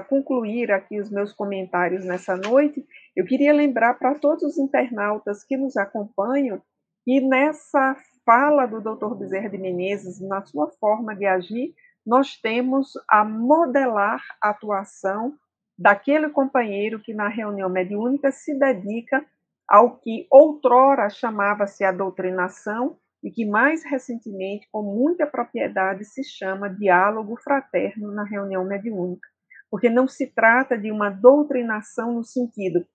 [0.08, 5.58] concluir aqui os meus comentários nessa noite, eu queria lembrar para todos os internautas que
[5.58, 6.62] nos acompanham
[7.04, 9.16] que nessa fala do Dr.
[9.16, 11.74] Bezerra de Menezes, na sua forma de agir,
[12.06, 15.34] nós temos a modelar a atuação
[15.78, 19.26] daquele companheiro que na reunião mediúnica se dedica
[19.68, 26.70] ao que outrora chamava-se a doutrinação e que mais recentemente, com muita propriedade, se chama
[26.70, 29.33] diálogo fraterno na reunião mediúnica.
[29.74, 32.86] Porque não se trata de uma doutrinação no sentido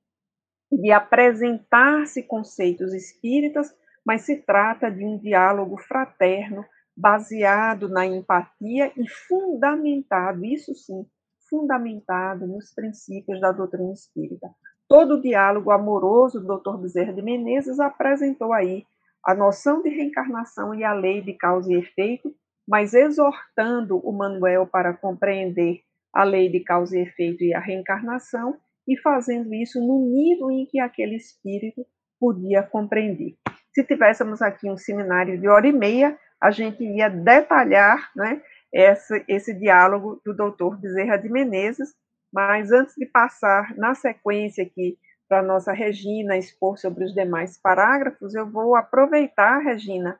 [0.71, 6.65] de apresentar-se conceitos espíritas, mas se trata de um diálogo fraterno
[6.97, 11.05] baseado na empatia e fundamentado, isso sim,
[11.51, 14.49] fundamentado nos princípios da doutrina espírita.
[14.87, 16.81] Todo o diálogo amoroso do Dr.
[16.81, 18.87] Bezerra de Menezes apresentou aí
[19.27, 22.33] a noção de reencarnação e a lei de causa e efeito,
[22.69, 28.57] mas exortando o Manuel para compreender a lei de causa e efeito e a reencarnação
[28.87, 31.87] e fazendo isso no nível em que aquele espírito
[32.19, 33.37] podia compreender.
[33.73, 38.41] Se tivéssemos aqui um seminário de hora e meia, a gente ia detalhar né,
[38.73, 41.95] esse, esse diálogo do doutor Bezerra de Menezes,
[42.33, 47.59] mas antes de passar na sequência aqui para a nossa Regina expor sobre os demais
[47.59, 50.19] parágrafos, eu vou aproveitar, Regina,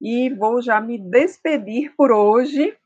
[0.00, 2.76] e vou já me despedir por hoje,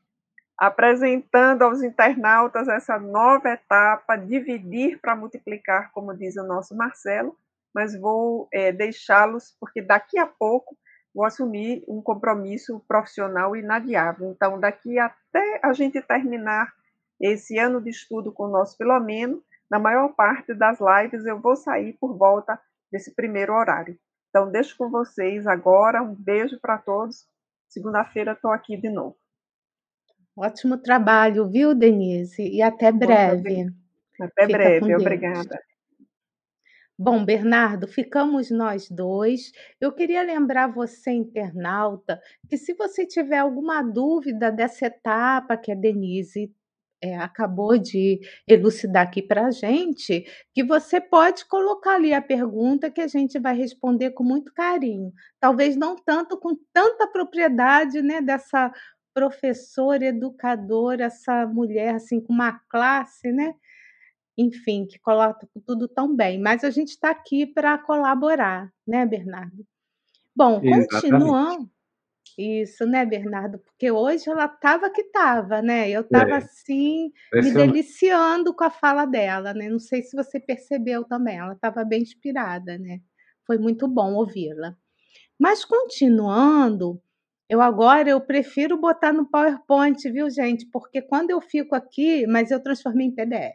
[0.57, 7.37] apresentando aos internautas essa nova etapa, dividir para multiplicar, como diz o nosso Marcelo,
[7.73, 10.77] mas vou é, deixá-los, porque daqui a pouco
[11.13, 14.31] vou assumir um compromisso profissional inadiável.
[14.31, 16.71] Então, daqui até a gente terminar
[17.19, 21.55] esse ano de estudo com o nosso Filomeno, na maior parte das lives eu vou
[21.55, 22.59] sair por volta
[22.91, 23.97] desse primeiro horário.
[24.29, 26.01] Então, deixo com vocês agora.
[26.01, 27.27] Um beijo para todos.
[27.69, 29.22] Segunda-feira estou aqui de novo.
[30.35, 32.41] Ótimo trabalho, viu, Denise?
[32.41, 33.71] E até breve.
[34.19, 35.59] Até Fica breve, obrigada.
[36.97, 39.51] Bom, Bernardo, ficamos nós dois.
[39.81, 45.75] Eu queria lembrar você, internauta, que se você tiver alguma dúvida dessa etapa que a
[45.75, 46.53] Denise
[47.03, 52.89] é, acabou de elucidar aqui para a gente, que você pode colocar ali a pergunta
[52.89, 55.11] que a gente vai responder com muito carinho.
[55.39, 58.71] Talvez não tanto com tanta propriedade, né, dessa
[59.13, 63.53] professora, educadora, essa mulher assim com uma classe, né?
[64.37, 66.39] enfim, que coloca tudo tão bem.
[66.39, 69.65] Mas a gente está aqui para colaborar, né, Bernardo?
[70.35, 71.69] Bom, continuando.
[72.35, 73.59] Isso, né, Bernardo?
[73.59, 75.87] Porque hoje ela estava que estava, né?
[75.89, 76.37] Eu estava é.
[76.37, 79.69] assim, me deliciando com a fala dela, né?
[79.69, 83.01] Não sei se você percebeu também, ela estava bem inspirada, né?
[83.45, 84.75] Foi muito bom ouvi-la.
[85.37, 86.99] Mas continuando,
[87.53, 90.65] eu agora eu prefiro botar no PowerPoint, viu, gente?
[90.71, 93.53] Porque quando eu fico aqui, mas eu transformei em PDF.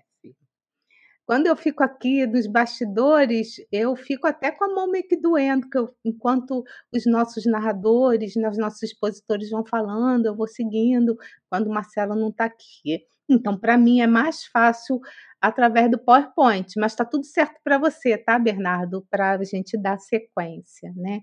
[1.26, 5.68] Quando eu fico aqui nos bastidores, eu fico até com a mão meio que doendo,
[5.68, 6.62] que eu, enquanto
[6.94, 11.16] os nossos narradores, né, os nossos expositores vão falando, eu vou seguindo,
[11.50, 13.04] quando o Marcelo não está aqui.
[13.28, 15.00] Então, para mim, é mais fácil
[15.40, 19.04] através do PowerPoint, mas está tudo certo para você, tá, Bernardo?
[19.10, 21.22] Para a gente dar sequência, né?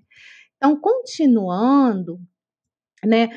[0.57, 2.19] Então, continuando,
[3.05, 3.29] né,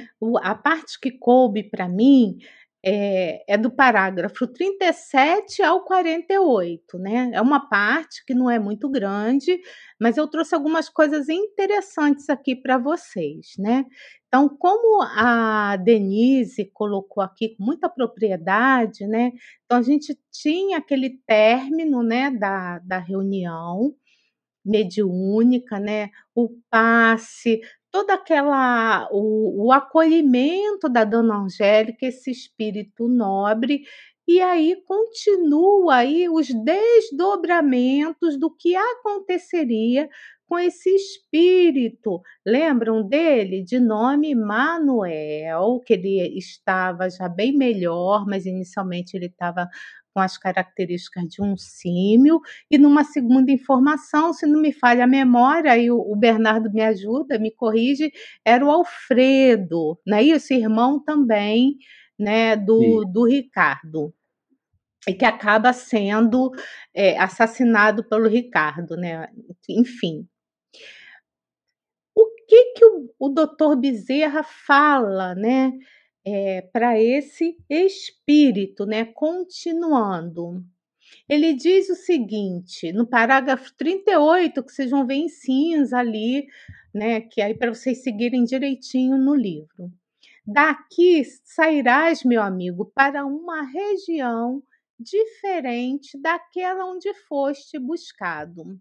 [0.43, 2.39] a parte que coube para mim
[2.85, 7.31] é, é, do parágrafo 37 ao 48, né?
[7.35, 9.61] É uma parte que não é muito grande,
[10.01, 13.85] mas eu trouxe algumas coisas interessantes aqui para vocês, né?
[14.29, 19.33] Então, como a Denise colocou aqui com muita propriedade, né?
[19.65, 23.95] Então, a gente tinha aquele término, né, da, da reunião
[24.65, 26.11] mediúnica, né?
[26.35, 33.83] O passe, toda aquela o, o acolhimento da Dona Angélica, esse espírito nobre,
[34.27, 40.09] e aí continua aí os desdobramentos do que aconteceria
[40.47, 42.23] com esse espírito.
[42.45, 43.63] Lembram dele?
[43.63, 49.69] De nome Manuel, que ele estava já bem melhor, mas inicialmente ele estava
[50.19, 55.07] com as características de um símio, e numa segunda informação, se não me falha a
[55.07, 58.11] memória, e o, Bernardo me ajuda, me corrige,
[58.45, 60.53] era o Alfredo, não é isso?
[60.53, 61.77] Irmão também
[62.19, 64.13] né, do, do Ricardo
[65.07, 66.51] e que acaba sendo
[66.93, 69.29] é, assassinado pelo Ricardo, né?
[69.69, 70.27] Enfim.
[72.13, 75.73] O que que o, o doutor Bezerra fala, né?
[76.29, 79.05] É, para esse espírito, né?
[79.07, 80.65] Continuando.
[81.29, 86.47] Ele diz o seguinte, no parágrafo 38, que vocês vão ver em cinza ali,
[86.95, 87.21] né?
[87.23, 89.91] Que aí para vocês seguirem direitinho no livro.
[90.47, 94.63] Daqui sairás, meu amigo, para uma região
[94.99, 98.79] diferente daquela onde foste buscado.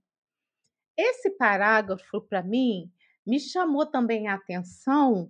[0.98, 2.92] Esse parágrafo, para mim,
[3.26, 5.30] me chamou também a atenção,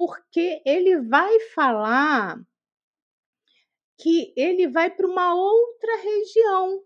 [0.00, 2.40] porque ele vai falar
[3.98, 6.82] que ele vai para uma outra região.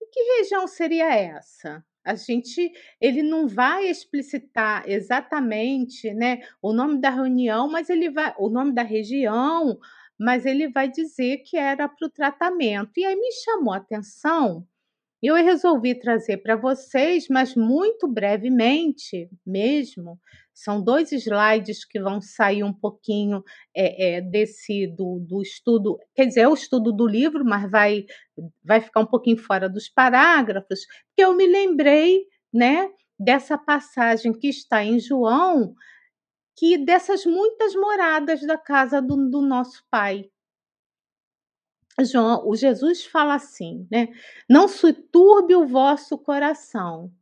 [0.00, 1.84] E que região seria essa?
[2.04, 8.32] A gente, ele não vai explicitar exatamente, né, o nome da reunião, mas ele vai,
[8.38, 9.76] o nome da região,
[10.16, 12.92] mas ele vai dizer que era para o tratamento.
[12.96, 14.64] E aí me chamou a atenção
[15.26, 20.20] eu resolvi trazer para vocês, mas muito brevemente mesmo.
[20.54, 23.42] São dois slides que vão sair um pouquinho
[23.74, 28.06] é, é, desse do, do estudo, quer dizer, é o estudo do livro, mas vai,
[28.64, 32.88] vai ficar um pouquinho fora dos parágrafos, porque eu me lembrei né,
[33.18, 35.74] dessa passagem que está em João,
[36.56, 40.30] que dessas muitas moradas da casa do, do nosso pai.
[42.00, 44.08] João, o Jesus fala assim, né?
[44.48, 47.12] Não se turbe o vosso coração.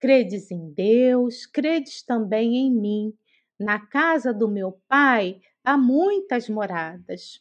[0.00, 3.14] Credes em Deus, credes também em mim.
[3.58, 7.40] Na casa do meu pai há muitas moradas.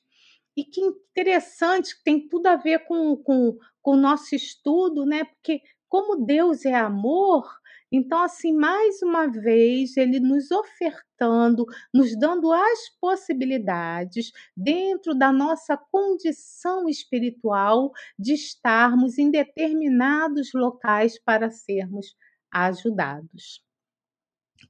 [0.55, 5.23] E que interessante, tem tudo a ver com, com, com o nosso estudo, né?
[5.23, 7.45] Porque como Deus é amor,
[7.91, 15.77] então, assim, mais uma vez, ele nos ofertando, nos dando as possibilidades, dentro da nossa
[15.77, 22.13] condição espiritual, de estarmos em determinados locais para sermos
[22.51, 23.61] ajudados.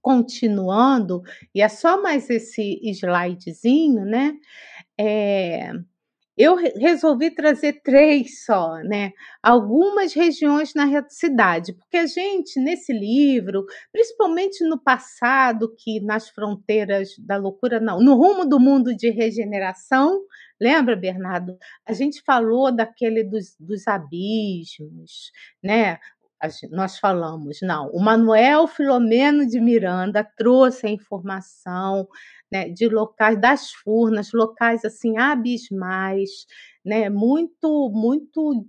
[0.01, 1.21] Continuando,
[1.55, 4.33] e é só mais esse slidezinho, né?
[4.99, 5.71] É,
[6.37, 9.11] eu resolvi trazer três só, né?
[9.41, 17.15] Algumas regiões na cidade, porque a gente, nesse livro, principalmente no passado, que nas fronteiras
[17.17, 20.21] da loucura, não, no rumo do mundo de regeneração,
[20.61, 21.57] lembra, Bernardo?
[21.83, 25.31] A gente falou daquele dos, dos abismos,
[25.63, 25.97] né?
[26.71, 32.07] Nós falamos, não, o Manuel Filomeno de Miranda trouxe a informação
[32.51, 36.29] né, de locais das furnas, locais assim abismais,
[36.85, 38.65] né, muito muito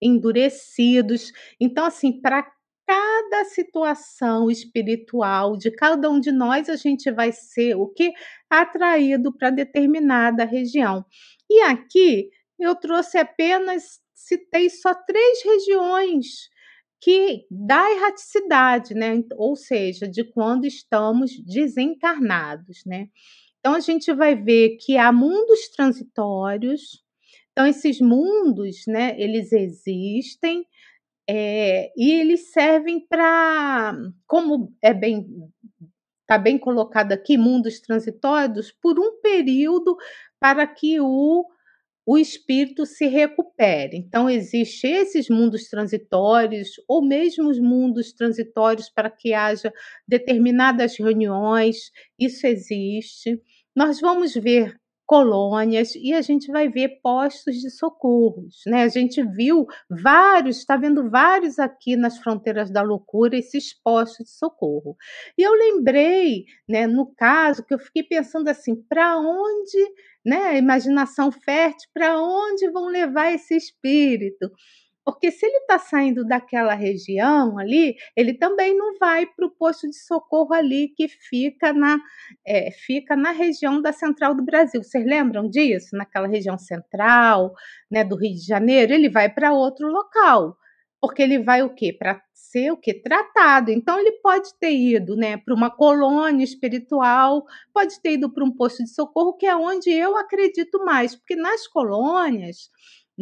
[0.00, 1.32] endurecidos.
[1.60, 2.46] Então assim, para
[2.86, 8.12] cada situação espiritual de cada um de nós, a gente vai ser o que
[8.50, 11.04] atraído para determinada região.
[11.48, 16.50] E aqui eu trouxe apenas citei só três regiões
[17.02, 19.24] que da erraticidade, né?
[19.36, 23.08] Ou seja, de quando estamos desencarnados, né?
[23.58, 27.02] Então a gente vai ver que há mundos transitórios.
[27.50, 29.20] Então esses mundos, né?
[29.20, 30.64] Eles existem
[31.28, 33.94] é, e eles servem para,
[34.26, 35.26] como é bem
[36.22, 39.96] está bem colocado aqui, mundos transitórios, por um período
[40.40, 41.44] para que o
[42.06, 43.96] o espírito se recupere.
[43.96, 49.72] Então, existem esses mundos transitórios, ou mesmo os mundos transitórios para que haja
[50.06, 53.40] determinadas reuniões, isso existe.
[53.74, 54.76] Nós vamos ver
[55.12, 58.84] colônias e a gente vai ver postos de socorros, né?
[58.84, 64.32] A gente viu vários, está vendo vários aqui nas fronteiras da loucura esses postos de
[64.32, 64.96] socorro.
[65.36, 69.78] E eu lembrei, né, no caso que eu fiquei pensando assim, para onde,
[70.24, 74.50] né, a imaginação fértil, para onde vão levar esse espírito?
[75.04, 79.88] Porque se ele está saindo daquela região ali, ele também não vai para o posto
[79.88, 81.98] de socorro ali que fica na,
[82.46, 84.82] é, fica na região da central do Brasil.
[84.82, 85.96] Vocês lembram disso?
[85.96, 87.52] Naquela região central
[87.90, 90.56] né, do Rio de Janeiro, ele vai para outro local.
[91.00, 91.92] Porque ele vai o quê?
[91.92, 92.94] Para ser o quê?
[92.94, 93.72] Tratado.
[93.72, 97.44] Então ele pode ter ido né, para uma colônia espiritual,
[97.74, 101.34] pode ter ido para um posto de socorro, que é onde eu acredito mais, porque
[101.34, 102.70] nas colônias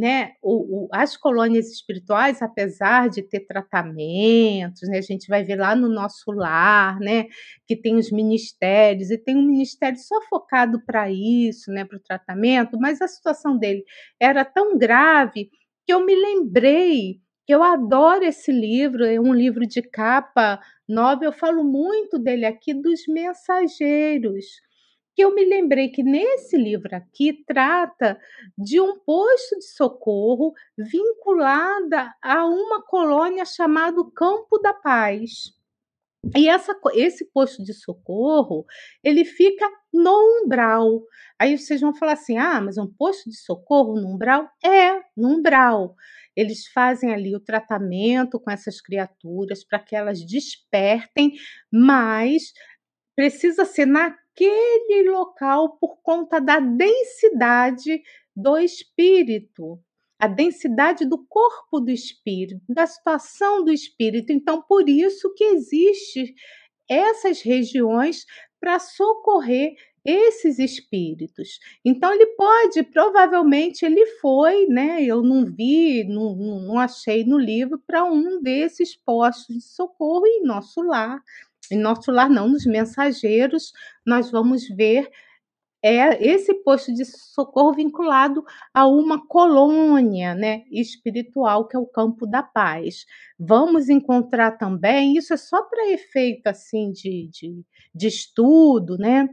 [0.01, 5.57] né, o, o, as colônias espirituais, apesar de ter tratamentos, né, a gente vai ver
[5.57, 7.27] lá no nosso lar, né,
[7.67, 12.03] que tem os ministérios, e tem um ministério só focado para isso, né, para o
[12.03, 13.85] tratamento, mas a situação dele
[14.19, 15.51] era tão grave
[15.87, 21.25] que eu me lembrei que eu adoro esse livro, é um livro de capa nova,
[21.25, 24.47] eu falo muito dele aqui, dos mensageiros
[25.15, 28.19] que eu me lembrei que nesse livro aqui trata
[28.57, 35.59] de um posto de socorro vinculada a uma colônia chamada Campo da Paz.
[36.37, 38.67] E essa, esse posto de socorro,
[39.03, 41.03] ele fica no umbral.
[41.39, 44.49] Aí vocês vão falar assim: ah, mas um posto de socorro no umbral?
[44.63, 45.97] É, no umbral.
[46.37, 51.33] Eles fazem ali o tratamento com essas criaturas para que elas despertem,
[51.73, 52.53] mas
[53.17, 53.87] precisa ser
[54.49, 58.03] naquele local por conta da densidade
[58.35, 59.79] do espírito
[60.21, 64.31] a densidade do corpo do espírito, da situação do espírito.
[64.31, 66.35] Então, por isso que existe
[66.87, 68.27] essas regiões
[68.61, 69.75] para socorrer
[70.05, 71.59] esses espíritos.
[71.85, 75.03] Então ele pode, provavelmente ele foi, né?
[75.03, 80.43] Eu não vi, não, não achei no livro para um desses postos de socorro em
[80.43, 81.23] nosso lar.
[81.71, 83.73] Em nosso lar, não, nos mensageiros,
[84.05, 85.09] nós vamos ver
[85.83, 92.27] é esse posto de socorro vinculado a uma colônia né, espiritual, que é o campo
[92.27, 93.07] da paz.
[93.39, 97.65] Vamos encontrar também, isso é só para efeito assim de, de,
[97.95, 99.29] de estudo, né?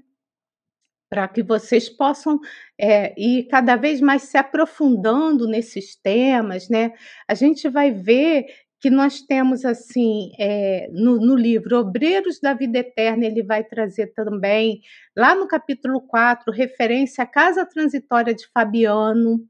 [1.10, 2.40] Para que vocês possam
[2.78, 6.94] é, ir cada vez mais se aprofundando nesses temas, né?
[7.28, 8.46] A gente vai ver
[8.80, 14.14] que nós temos assim é, no, no, livro Obreiros da Vida Eterna, ele vai trazer
[14.14, 14.82] também,
[15.16, 19.44] lá no capítulo 4, referência à casa transitória de Fabiano.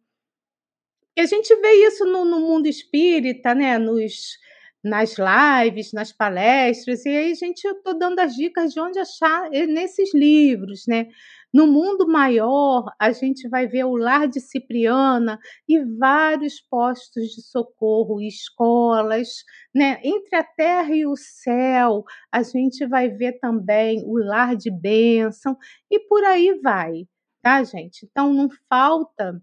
[1.15, 3.77] E a gente vê isso no, no mundo espírita, né?
[3.77, 4.37] Nos,
[4.83, 9.49] nas lives, nas palestras, e aí, gente, eu estou dando as dicas de onde achar
[9.49, 11.07] nesses livros, né?
[11.53, 17.41] No mundo maior, a gente vai ver o lar de Cipriana e vários postos de
[17.41, 19.29] socorro, escolas,
[19.73, 19.99] né?
[20.03, 25.57] Entre a terra e o céu, a gente vai ver também o lar de bênção
[25.89, 27.05] e por aí vai,
[27.41, 28.05] tá, gente?
[28.05, 29.41] Então não falta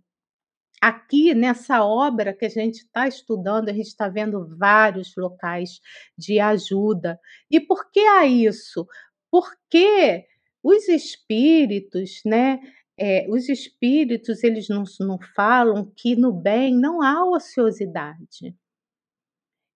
[0.86, 5.80] aqui nessa obra que a gente está estudando, a gente está vendo vários locais
[6.16, 7.18] de ajuda.
[7.50, 8.86] E por que há isso?
[9.30, 10.26] Porque
[10.62, 12.60] os espíritos, né?
[12.98, 18.54] É, os espíritos, eles não, não falam que no bem não há ociosidade.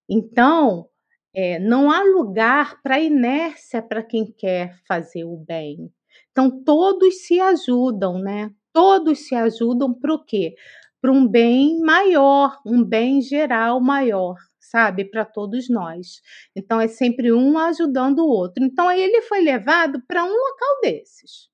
[0.07, 0.87] Então,
[1.33, 5.91] é, não há lugar para inércia para quem quer fazer o bem.
[6.31, 8.51] Então, todos se ajudam, né?
[8.71, 10.55] Todos se ajudam para o quê?
[11.01, 14.35] Para um bem maior, um bem geral maior
[14.69, 16.21] sabe, para todos nós.
[16.55, 18.63] Então é sempre um ajudando o outro.
[18.63, 21.49] Então aí ele foi levado para um local desses.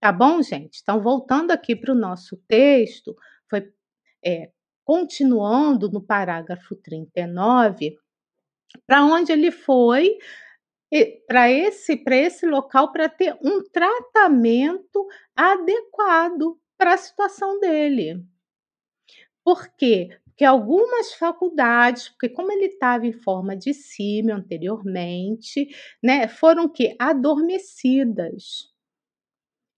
[0.00, 0.80] Tá bom, gente?
[0.82, 3.16] Então voltando aqui para o nosso texto,
[3.48, 3.72] foi
[4.24, 4.50] é,
[4.84, 7.98] continuando no parágrafo 39,
[8.86, 10.18] para onde ele foi
[11.26, 15.06] para esse para esse local para ter um tratamento
[15.36, 18.24] adequado para a situação dele.
[19.48, 20.10] Por quê?
[20.36, 25.66] que algumas faculdades, porque como ele estava em forma de símio anteriormente,
[26.02, 28.70] né, foram que adormecidas.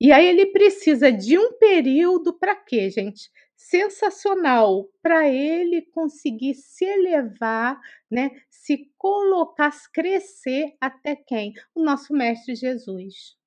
[0.01, 3.31] E aí ele precisa de um período para quê, gente?
[3.57, 8.33] Sensacional para ele conseguir se elevar, né?
[8.51, 11.55] Se colocar, crescer até quem?
[11.75, 13.39] O nosso mestre Jesus.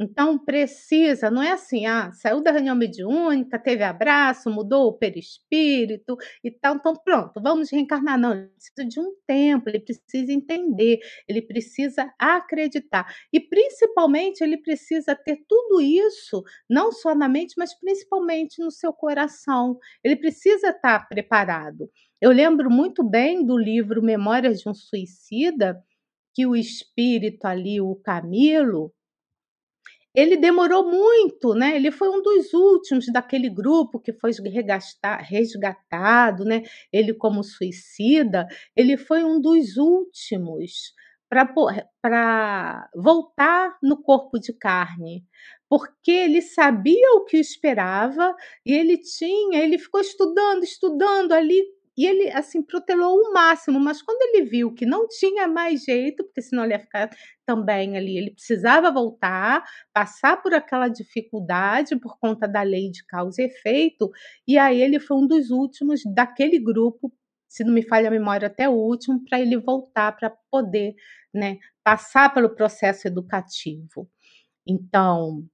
[0.00, 6.16] Então precisa, não é assim, ah, saiu da reunião mediúnica, teve abraço, mudou o perispírito
[6.44, 8.16] e tal, então pronto, vamos reencarnar.
[8.18, 13.12] Não, ele precisa de um tempo, ele precisa entender, ele precisa acreditar.
[13.32, 18.92] E principalmente ele precisa ter tudo isso, não só na mente, mas principalmente no seu
[18.92, 19.78] coração.
[20.04, 21.90] Ele precisa estar preparado.
[22.20, 25.76] Eu lembro muito bem do livro Memórias de um Suicida,
[26.34, 28.92] que o espírito ali, o Camilo,
[30.18, 31.76] ele demorou muito, né?
[31.76, 34.32] Ele foi um dos últimos daquele grupo que foi
[35.22, 36.62] resgatado, né?
[36.92, 40.92] Ele como suicida, ele foi um dos últimos
[41.30, 45.24] para voltar no corpo de carne,
[45.68, 51.62] porque ele sabia o que esperava e ele tinha, ele ficou estudando, estudando ali
[51.98, 56.22] e ele, assim, protelou o máximo, mas quando ele viu que não tinha mais jeito,
[56.22, 57.10] porque senão ele ia ficar
[57.44, 63.42] também ali, ele precisava voltar, passar por aquela dificuldade por conta da lei de causa
[63.42, 64.12] e efeito,
[64.46, 67.12] e aí ele foi um dos últimos daquele grupo,
[67.48, 70.94] se não me falha a memória, até o último, para ele voltar, para poder
[71.34, 74.08] né, passar pelo processo educativo.
[74.66, 75.44] Então,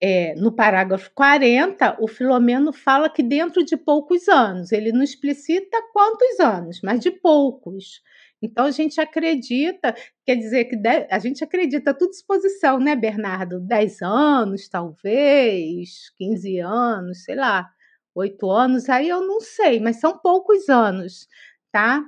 [0.00, 5.76] é, no parágrafo 40, o Filomeno fala que dentro de poucos anos, ele não explicita
[5.92, 8.00] quantos anos, mas de poucos.
[8.40, 9.94] Então a gente acredita,
[10.24, 10.76] quer dizer que
[11.10, 13.58] a gente acredita tudo exposição, né, Bernardo?
[13.60, 17.68] 10 anos, talvez, 15 anos, sei lá,
[18.14, 21.26] 8 anos, aí eu não sei, mas são poucos anos,
[21.72, 22.04] tá?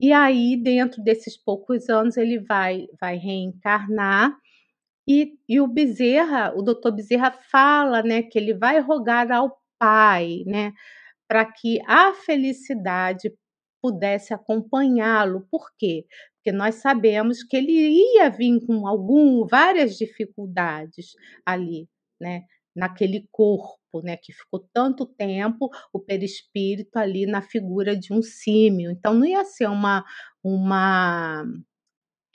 [0.00, 4.36] E aí, dentro desses poucos anos, ele vai vai reencarnar
[5.08, 10.42] e e o Bezerra, o doutor Bezerra fala, né, que ele vai rogar ao pai,
[10.46, 10.72] né,
[11.28, 13.32] para que a felicidade
[13.82, 15.46] pudesse acompanhá-lo.
[15.50, 16.06] Por quê?
[16.36, 21.12] Porque nós sabemos que ele ia vir com algum várias dificuldades
[21.46, 21.88] ali,
[22.20, 22.42] né,
[22.74, 28.90] naquele corpo, né, que ficou tanto tempo o perispírito ali na figura de um símio.
[28.90, 30.04] Então não ia ser uma
[30.44, 31.44] uma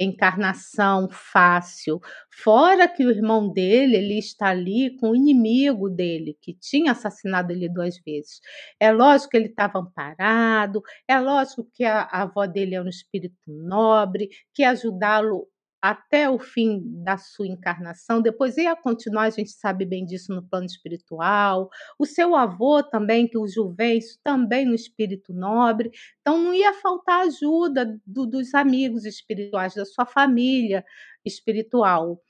[0.04, 2.00] encarnação fácil,
[2.30, 7.52] fora que o irmão dele, ele está ali com o inimigo dele, que tinha assassinado
[7.52, 8.40] ele duas vezes.
[8.80, 12.88] É lógico que ele estava amparado, é lógico que a, a avó dele é um
[12.88, 15.48] espírito nobre, que ajudá-lo
[15.82, 20.48] até o fim da sua encarnação, depois ia continuar, a gente sabe bem disso no
[20.48, 21.70] plano espiritual.
[21.98, 25.92] O seu avô também, que o Juvencio, também no espírito nobre.
[26.22, 30.86] Então não ia faltar ajuda do, dos amigos espirituais, da sua família
[31.26, 32.22] espiritual.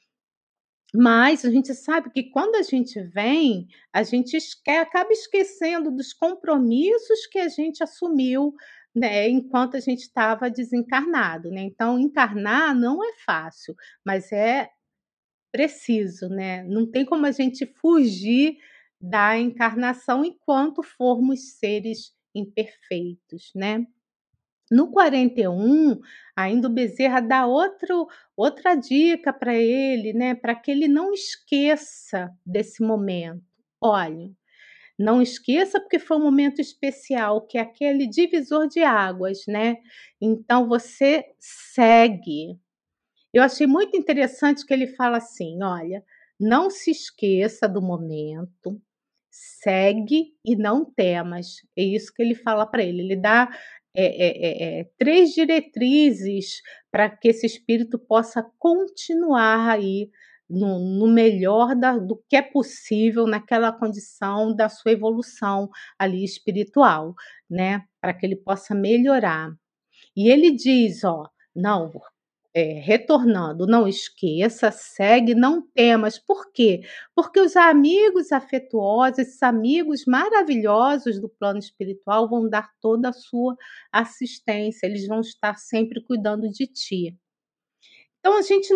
[0.93, 6.11] Mas a gente sabe que quando a gente vem, a gente esque acaba esquecendo dos
[6.13, 8.53] compromissos que a gente assumiu
[8.95, 11.61] né, enquanto a gente estava desencarnado, né.
[11.63, 13.75] Então encarnar não é fácil,
[14.05, 14.69] mas é
[15.51, 16.63] preciso, né.
[16.65, 18.57] Não tem como a gente fugir
[19.01, 23.85] da encarnação enquanto formos seres imperfeitos, né.
[24.71, 25.99] No 41,
[26.35, 32.31] ainda o Bezerra dá outro outra dica para ele, né, para que ele não esqueça
[32.45, 33.43] desse momento.
[33.81, 34.31] Olha
[34.97, 39.77] não esqueça, porque foi um momento especial, que é aquele divisor de águas, né?
[40.19, 42.59] Então você segue.
[43.33, 46.03] Eu achei muito interessante que ele fala assim: olha,
[46.39, 48.81] não se esqueça do momento,
[49.29, 51.57] segue e não temas.
[51.77, 53.01] É isso que ele fala para ele.
[53.01, 53.49] Ele dá
[53.95, 60.09] é, é, é, três diretrizes para que esse espírito possa continuar aí
[60.51, 67.15] no, no melhor da, do que é possível naquela condição da sua evolução ali espiritual,
[67.49, 67.83] né?
[68.01, 69.51] Para que ele possa melhorar.
[70.15, 71.91] E ele diz, ó, não,
[72.53, 76.19] é, retornando, não esqueça, segue, não temas.
[76.19, 76.81] Por quê?
[77.15, 83.55] Porque os amigos afetuosos, esses amigos maravilhosos do plano espiritual vão dar toda a sua
[83.91, 87.17] assistência, eles vão estar sempre cuidando de ti.
[88.19, 88.71] Então a gente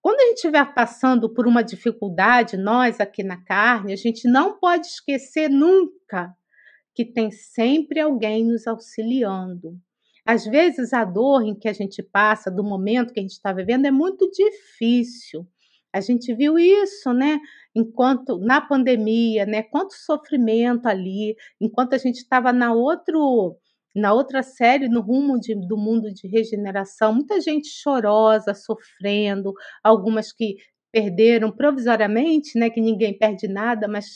[0.00, 4.58] quando a gente estiver passando por uma dificuldade, nós aqui na carne, a gente não
[4.58, 6.32] pode esquecer nunca
[6.94, 9.78] que tem sempre alguém nos auxiliando.
[10.24, 13.52] Às vezes a dor em que a gente passa, do momento que a gente está
[13.52, 15.46] vivendo, é muito difícil.
[15.92, 17.38] A gente viu isso, né?
[17.74, 19.62] Enquanto na pandemia, né?
[19.62, 23.56] Quanto sofrimento ali, enquanto a gente estava na outro
[23.96, 30.32] na outra série, no rumo de, do mundo de regeneração, muita gente chorosa, sofrendo, algumas
[30.32, 30.56] que
[30.92, 34.06] perderam provisoriamente, né, que ninguém perde nada, mas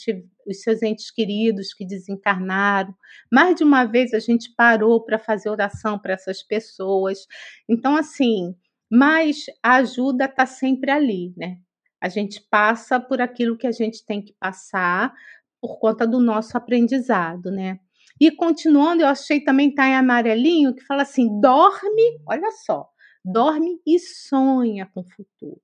[0.47, 2.93] os seus entes queridos que desencarnaram.
[3.31, 7.19] Mais de uma vez a gente parou para fazer oração para essas pessoas.
[7.67, 8.55] Então, assim,
[8.89, 11.57] mas a ajuda está sempre ali, né?
[11.99, 15.13] A gente passa por aquilo que a gente tem que passar
[15.61, 17.79] por conta do nosso aprendizado, né?
[18.21, 22.87] E continuando, eu achei também tá em amarelinho que fala assim: dorme, olha só,
[23.25, 25.59] dorme e sonha com o futuro.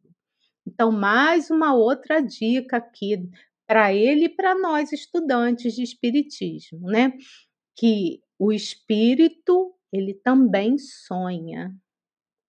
[0.65, 3.29] Então, mais uma outra dica aqui
[3.67, 7.13] para ele e para nós estudantes de espiritismo, né?
[7.75, 11.71] Que o espírito ele também sonha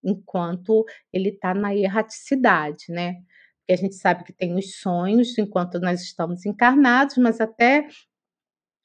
[0.02, 3.16] enquanto ele está na erraticidade, né?
[3.58, 7.86] Porque a gente sabe que tem os sonhos enquanto nós estamos encarnados, mas até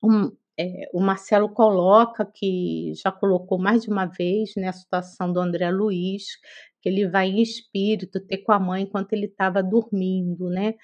[0.03, 0.29] um,
[0.59, 5.39] é, o Marcelo coloca, que já colocou mais de uma vez, né, a situação do
[5.39, 6.25] André Luiz,
[6.81, 10.75] que ele vai em espírito ter com a mãe enquanto ele estava dormindo, né?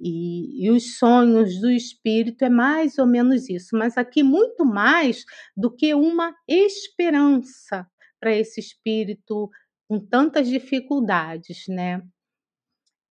[0.00, 5.24] E, e, os sonhos do espírito é mais ou menos isso, mas aqui muito mais
[5.56, 7.86] do que uma esperança
[8.20, 9.48] para esse espírito
[9.88, 12.02] com tantas dificuldades, né?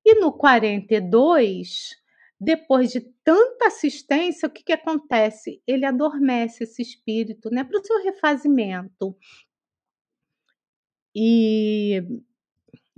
[0.05, 1.95] E no 42,
[2.43, 5.61] depois de tanta assistência, o que, que acontece?
[5.65, 9.15] Ele adormece esse espírito né, para o seu refazimento.
[11.15, 12.01] E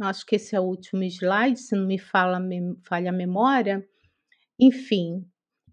[0.02, 3.88] acho que esse é o último slide, se não me fala, me, falha a memória.
[4.60, 5.26] Enfim,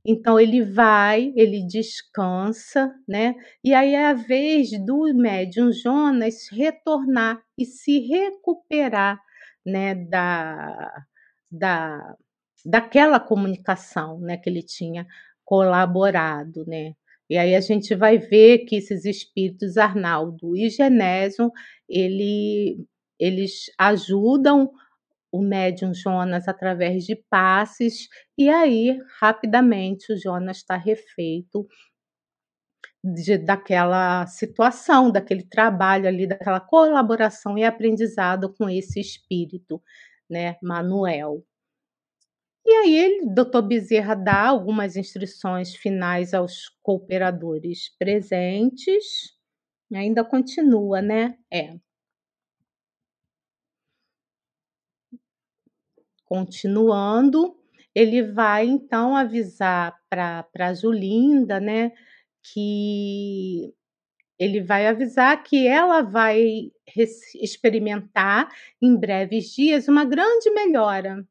[0.05, 3.35] então ele vai, ele descansa, né?
[3.65, 9.21] E aí é a vez do médium Jonas retornar e se recuperar,
[9.65, 11.05] né, da,
[11.51, 12.17] da
[12.65, 15.07] daquela comunicação, né, que ele tinha
[15.45, 16.95] colaborado, né.
[17.31, 21.51] E aí a gente vai ver que esses espíritos Arnaldo e Genésio,
[21.89, 22.87] ele,
[23.19, 24.71] eles ajudam
[25.33, 31.67] o médium Jonas através de passes, e aí rapidamente o Jonas está refeito
[33.03, 39.83] de, daquela situação, daquele trabalho ali, daquela colaboração e aprendizado com esse espírito,
[40.31, 41.43] né, Manuel.
[42.65, 49.05] E aí ele, doutor Bezerra, dá algumas instruções finais aos cooperadores presentes.
[49.93, 51.37] Ainda continua, né?
[51.53, 51.77] É.
[56.25, 57.57] Continuando,
[57.95, 61.93] ele vai então avisar para Julinda, né,
[62.43, 63.75] que
[64.39, 66.71] ele vai avisar que ela vai
[67.43, 68.49] experimentar
[68.83, 71.27] em breves dias uma grande melhora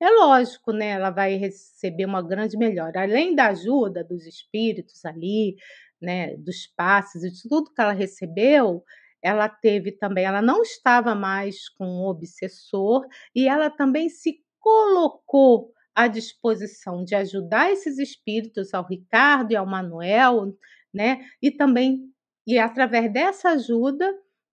[0.00, 3.02] é lógico, né, ela vai receber uma grande melhora.
[3.02, 5.56] Além da ajuda dos espíritos ali,
[6.00, 8.84] né, dos passes e de tudo que ela recebeu,
[9.22, 15.72] ela teve também, ela não estava mais com o obsessor e ela também se colocou
[15.94, 20.54] à disposição de ajudar esses espíritos ao Ricardo e ao Manuel,
[20.92, 21.20] né?
[21.42, 22.10] E também
[22.46, 24.08] e através dessa ajuda,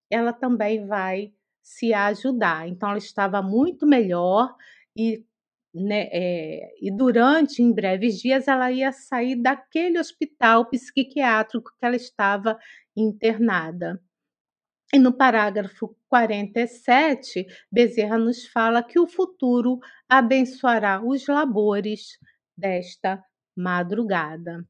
[0.09, 1.31] ela também vai
[1.61, 2.67] se ajudar.
[2.67, 4.55] Então ela estava muito melhor
[4.97, 5.23] e
[5.73, 11.95] né, é, e durante, em breves dias, ela ia sair daquele hospital psiquiátrico que ela
[11.95, 12.57] estava
[12.95, 13.99] internada.
[14.93, 22.19] E no parágrafo 47, Bezerra nos fala que o futuro abençoará os labores
[22.55, 23.23] desta
[23.55, 24.63] madrugada.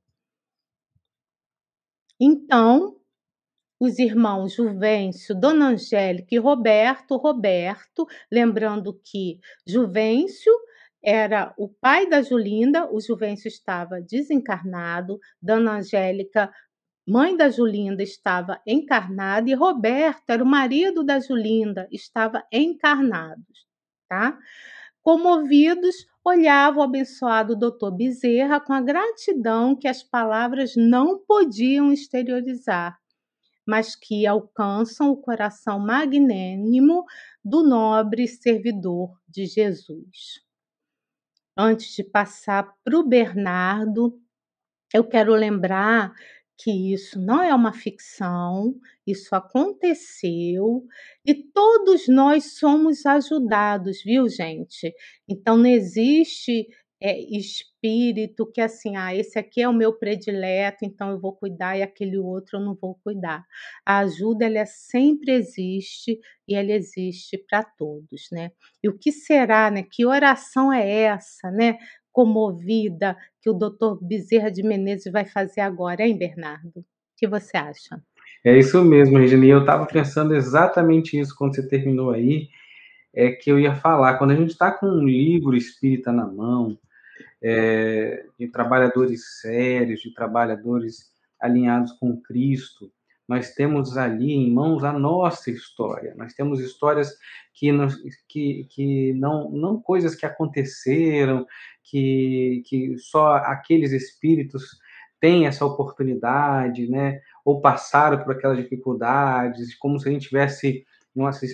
[2.17, 2.95] Então,
[3.77, 10.53] os irmãos Juvencio, Dona Angélica e Roberto, Roberto, lembrando que Juvencio
[11.03, 16.49] era o pai da Julinda, o Juvencio estava desencarnado, Dona Angélica,
[17.05, 23.43] mãe da Julinda, estava encarnada e Roberto era o marido da Julinda, estava encarnado,
[24.07, 24.37] tá?
[25.01, 32.97] Comovidos, olhava o abençoado doutor Bezerra com a gratidão que as palavras não podiam exteriorizar,
[33.67, 37.03] mas que alcançam o coração magnânimo
[37.43, 40.43] do nobre servidor de Jesus
[41.57, 44.19] antes de passar para o Bernardo,
[44.93, 46.13] eu quero lembrar
[46.57, 48.75] que isso não é uma ficção,
[49.05, 50.85] isso aconteceu
[51.25, 54.93] e todos nós somos ajudados, viu, gente?
[55.27, 56.67] Então não existe
[57.05, 61.77] é, espírito que assim, ah, esse aqui é o meu predileto, então eu vou cuidar
[61.77, 63.43] e aquele outro eu não vou cuidar.
[63.85, 68.51] A ajuda ela sempre existe e ela existe para todos, né?
[68.81, 69.83] E o que será, né?
[69.83, 71.77] Que oração é essa, né?
[72.09, 76.79] Comovida que o doutor Bezerra de Menezes vai fazer agora, hein, Bernardo?
[76.79, 76.85] O
[77.17, 78.01] que você acha?
[78.45, 79.45] É isso mesmo, Regina.
[79.45, 82.47] Eu estava pensando exatamente isso quando você terminou aí,
[83.13, 84.17] é que eu ia falar.
[84.17, 86.79] Quando a gente está com um livro espírita na mão,
[87.43, 92.89] é, de trabalhadores sérios, de trabalhadores alinhados com Cristo.
[93.27, 96.13] Nós temos ali em mãos a nossa história.
[96.17, 97.17] Nós temos histórias
[97.53, 97.95] que, nos,
[98.27, 101.45] que, que não, não coisas que aconteceram,
[101.83, 104.79] que, que só aqueles espíritos
[105.19, 107.21] têm essa oportunidade, né?
[107.45, 110.85] Ou passaram por aquelas dificuldades, como se a gente tivesse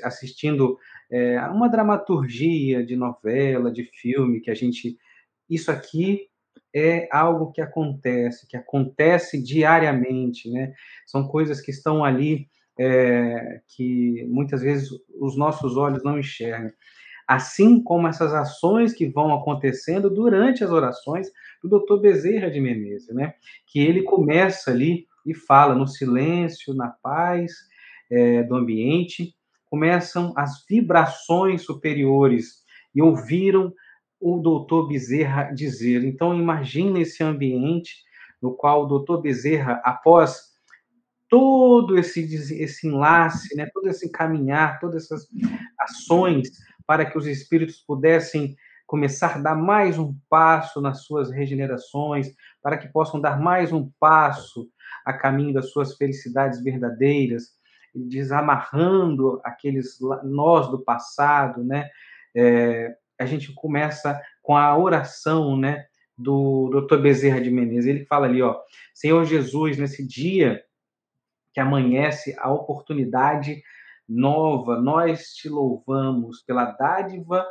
[0.04, 0.78] assistindo
[1.10, 4.98] é, uma dramaturgia de novela, de filme que a gente
[5.50, 6.28] isso aqui
[6.74, 10.74] é algo que acontece, que acontece diariamente, né?
[11.08, 12.48] São coisas que estão ali
[12.80, 14.90] é, que muitas vezes
[15.20, 16.72] os nossos olhos não enxergam.
[17.28, 21.30] Assim como essas ações que vão acontecendo durante as orações
[21.64, 22.00] do Dr.
[22.00, 23.34] Bezerra de Menezes, né?
[23.68, 27.52] Que ele começa ali e fala no silêncio, na paz
[28.10, 29.36] é, do ambiente,
[29.70, 32.64] começam as vibrações superiores
[32.96, 33.72] e ouviram
[34.20, 36.04] o doutor Bezerra dizer.
[36.04, 37.96] Então, imagine esse ambiente
[38.42, 40.50] no qual o doutor Bezerra, após
[41.30, 42.22] todo esse,
[42.62, 45.28] esse enlace, né, todo esse caminhar, todas essas
[45.80, 46.50] ações
[46.88, 48.56] para que os espíritos pudessem
[48.88, 53.92] começar a dar mais um passo nas suas regenerações, para que possam dar mais um
[54.00, 54.68] passo
[55.06, 57.50] a caminho das suas felicidades verdadeiras,
[57.94, 61.88] desamarrando aqueles nós do passado, né?
[62.36, 65.86] É, a gente começa com a oração, né,
[66.18, 66.98] do Dr.
[66.98, 67.86] Bezerra de Menezes.
[67.86, 68.60] Ele fala ali, ó,
[68.94, 70.64] Senhor Jesus, nesse dia
[71.54, 73.62] que amanhece a oportunidade
[74.08, 77.46] nova, nós te louvamos pela dádiva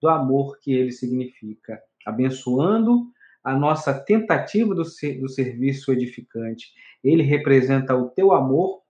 [0.00, 3.06] do amor que ele significa, abençoando
[3.42, 6.72] a nossa tentativa do, do serviço edificante.
[7.02, 8.82] Ele representa o teu amor,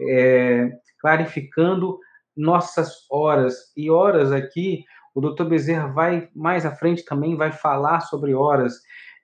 [0.00, 1.98] é, clarificando
[2.36, 3.72] nossas horas.
[3.76, 4.84] E horas aqui,
[5.20, 5.44] o Dr.
[5.44, 8.74] Bezerra vai mais à frente também vai falar sobre horas.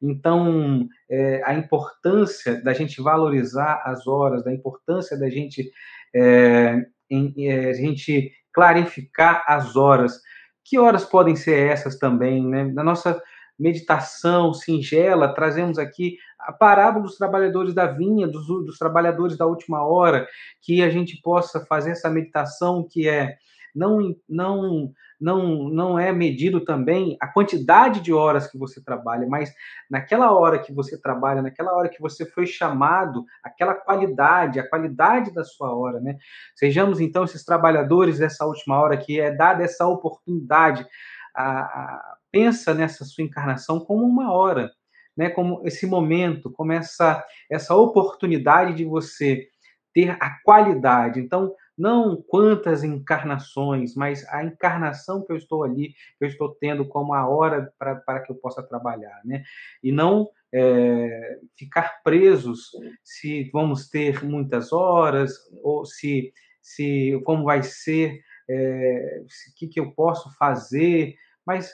[0.00, 5.70] Então, é, a importância da gente valorizar as horas, da importância da gente,
[6.14, 10.20] é, em, é, gente clarificar as horas.
[10.62, 12.46] Que horas podem ser essas também?
[12.46, 12.64] Né?
[12.64, 13.20] Na nossa
[13.58, 19.82] meditação singela, trazemos aqui a parábola dos trabalhadores da vinha, dos, dos trabalhadores da última
[19.82, 20.28] hora,
[20.60, 23.36] que a gente possa fazer essa meditação que é
[23.76, 24.90] não, não,
[25.20, 29.52] não, não é medido também a quantidade de horas que você trabalha, mas
[29.90, 35.32] naquela hora que você trabalha, naquela hora que você foi chamado, aquela qualidade, a qualidade
[35.32, 36.18] da sua hora, né?
[36.54, 40.86] Sejamos então esses trabalhadores dessa última hora que é dada essa oportunidade
[41.34, 44.70] a, a pensa nessa sua encarnação como uma hora,
[45.16, 45.30] né?
[45.30, 49.48] Como esse momento, como essa essa oportunidade de você
[49.94, 51.20] ter a qualidade.
[51.20, 56.86] Então, não quantas encarnações, mas a encarnação que eu estou ali, que eu estou tendo
[56.86, 59.42] como a hora para que eu possa trabalhar, né?
[59.82, 62.70] E não é, ficar presos
[63.04, 69.80] se vamos ter muitas horas ou se, se como vai ser, é, o que, que
[69.80, 71.14] eu posso fazer,
[71.44, 71.70] mas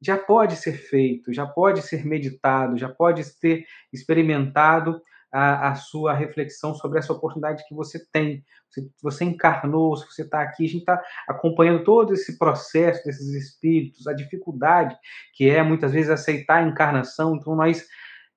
[0.00, 5.00] já pode ser feito, já pode ser meditado, já pode ter experimentado
[5.32, 8.44] a, a, sua reflexão sobre essa oportunidade que você tem.
[8.70, 13.28] Se você encarnou, se você está aqui, a gente está acompanhando todo esse processo desses
[13.28, 14.94] espíritos, a dificuldade
[15.34, 17.34] que é muitas vezes aceitar a encarnação.
[17.34, 17.86] Então, nós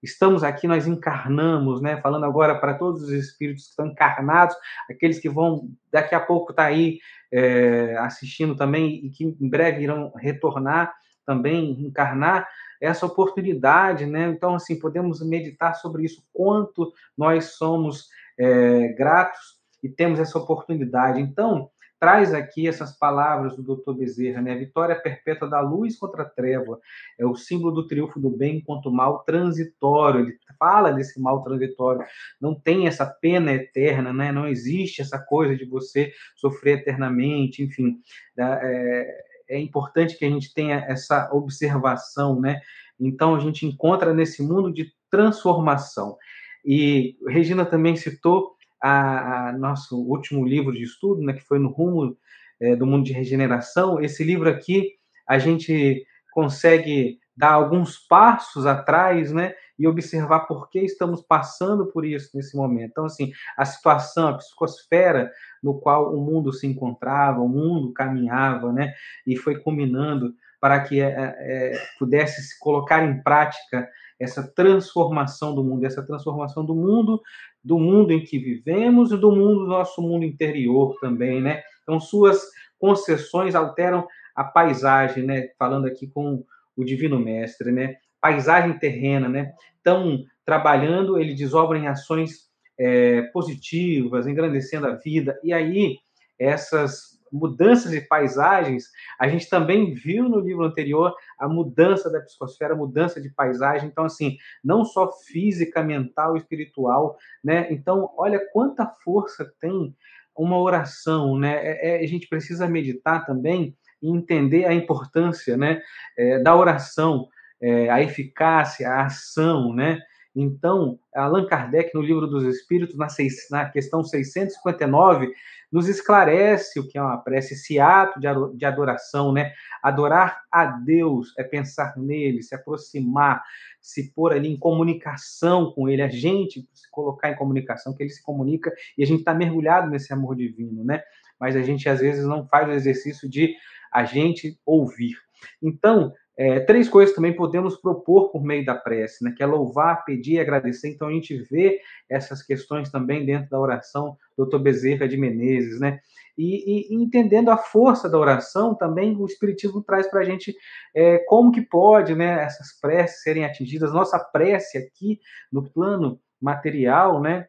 [0.01, 1.99] estamos aqui, nós encarnamos, né?
[2.01, 4.55] Falando agora para todos os espíritos que estão encarnados,
[4.89, 6.99] aqueles que vão daqui a pouco estar tá aí
[7.31, 10.93] é, assistindo também e que em breve irão retornar
[11.25, 12.47] também, encarnar
[12.81, 14.27] essa oportunidade, né?
[14.29, 21.21] Então, assim, podemos meditar sobre isso, quanto nós somos é, gratos e temos essa oportunidade.
[21.21, 21.69] Então,
[21.99, 23.93] traz aqui essas palavras do Dr.
[23.93, 24.55] Bezerra, né?
[24.55, 26.79] Vitória perpétua da luz contra a treva
[27.17, 30.21] é o símbolo do triunfo do bem contra o mal transitório.
[30.21, 32.05] Ele fala desse mal transitório.
[32.39, 34.31] Não tem essa pena eterna, né?
[34.31, 37.99] Não existe essa coisa de você sofrer eternamente, enfim.
[38.37, 42.59] É, é importante que a gente tenha essa observação, né?
[42.99, 46.17] Então a gente encontra nesse mundo de transformação.
[46.65, 51.69] E Regina também citou a, a nosso último livro de estudo, né, que foi no
[51.69, 52.17] rumo
[52.59, 54.01] é, do mundo de regeneração.
[54.01, 54.93] Esse livro aqui
[55.27, 62.05] a gente consegue dar alguns passos atrás, né, e observar por que estamos passando por
[62.05, 62.91] isso nesse momento.
[62.91, 68.71] Então, assim, a situação, a psicosfera no qual o mundo se encontrava, o mundo caminhava,
[68.71, 68.93] né,
[69.25, 73.87] e foi culminando para que é, é, pudesse se colocar em prática
[74.19, 77.21] essa transformação do mundo, essa transformação do mundo,
[77.63, 81.61] do mundo em que vivemos e do mundo do nosso mundo interior também, né?
[81.83, 82.41] Então, suas
[82.79, 85.49] concessões alteram a paisagem, né?
[85.57, 86.43] Falando aqui com
[86.75, 87.95] o Divino Mestre, né?
[88.25, 89.53] Paisagem terrena, né?
[89.79, 95.39] Então, trabalhando, ele desobra em ações é, positivas, engrandecendo a vida.
[95.43, 95.99] E aí,
[96.39, 98.85] essas mudanças de paisagens,
[99.19, 103.89] a gente também viu no livro anterior a mudança da psicosfera, a mudança de paisagem.
[103.89, 107.71] Então, assim, não só física, mental, espiritual, né?
[107.71, 109.95] Então, olha quanta força tem
[110.35, 111.57] uma oração, né?
[111.61, 115.79] É, é, a gente precisa meditar também e entender a importância, né,
[116.17, 117.27] é, da oração,
[117.61, 119.99] é, a eficácia, a ação, né?
[120.35, 125.31] Então, Allan Kardec, no Livro dos Espíritos, na, seis, na questão 659,
[125.71, 129.53] nos esclarece o que é uma prece, esse ato de adoração, né?
[129.81, 133.43] Adorar a Deus é pensar nele, se aproximar,
[133.81, 138.09] se pôr ali em comunicação com ele, a gente se colocar em comunicação, que ele
[138.09, 141.01] se comunica e a gente está mergulhado nesse amor divino, né?
[141.39, 143.55] Mas a gente às vezes não faz o exercício de
[143.91, 145.15] a gente ouvir.
[145.61, 149.33] Então, é, três coisas também podemos propor por meio da prece, né?
[149.35, 150.89] que é louvar, pedir e agradecer.
[150.89, 151.79] Então a gente vê
[152.09, 154.59] essas questões também dentro da oração do Dr.
[154.59, 155.99] Bezerra de Menezes, né?
[156.37, 160.53] E, e, entendendo a força da oração, também o Espiritismo traz para a gente
[160.93, 163.93] é, como que pode né, essas preces serem atingidas.
[163.93, 165.19] Nossa prece aqui
[165.49, 167.47] no plano material, né?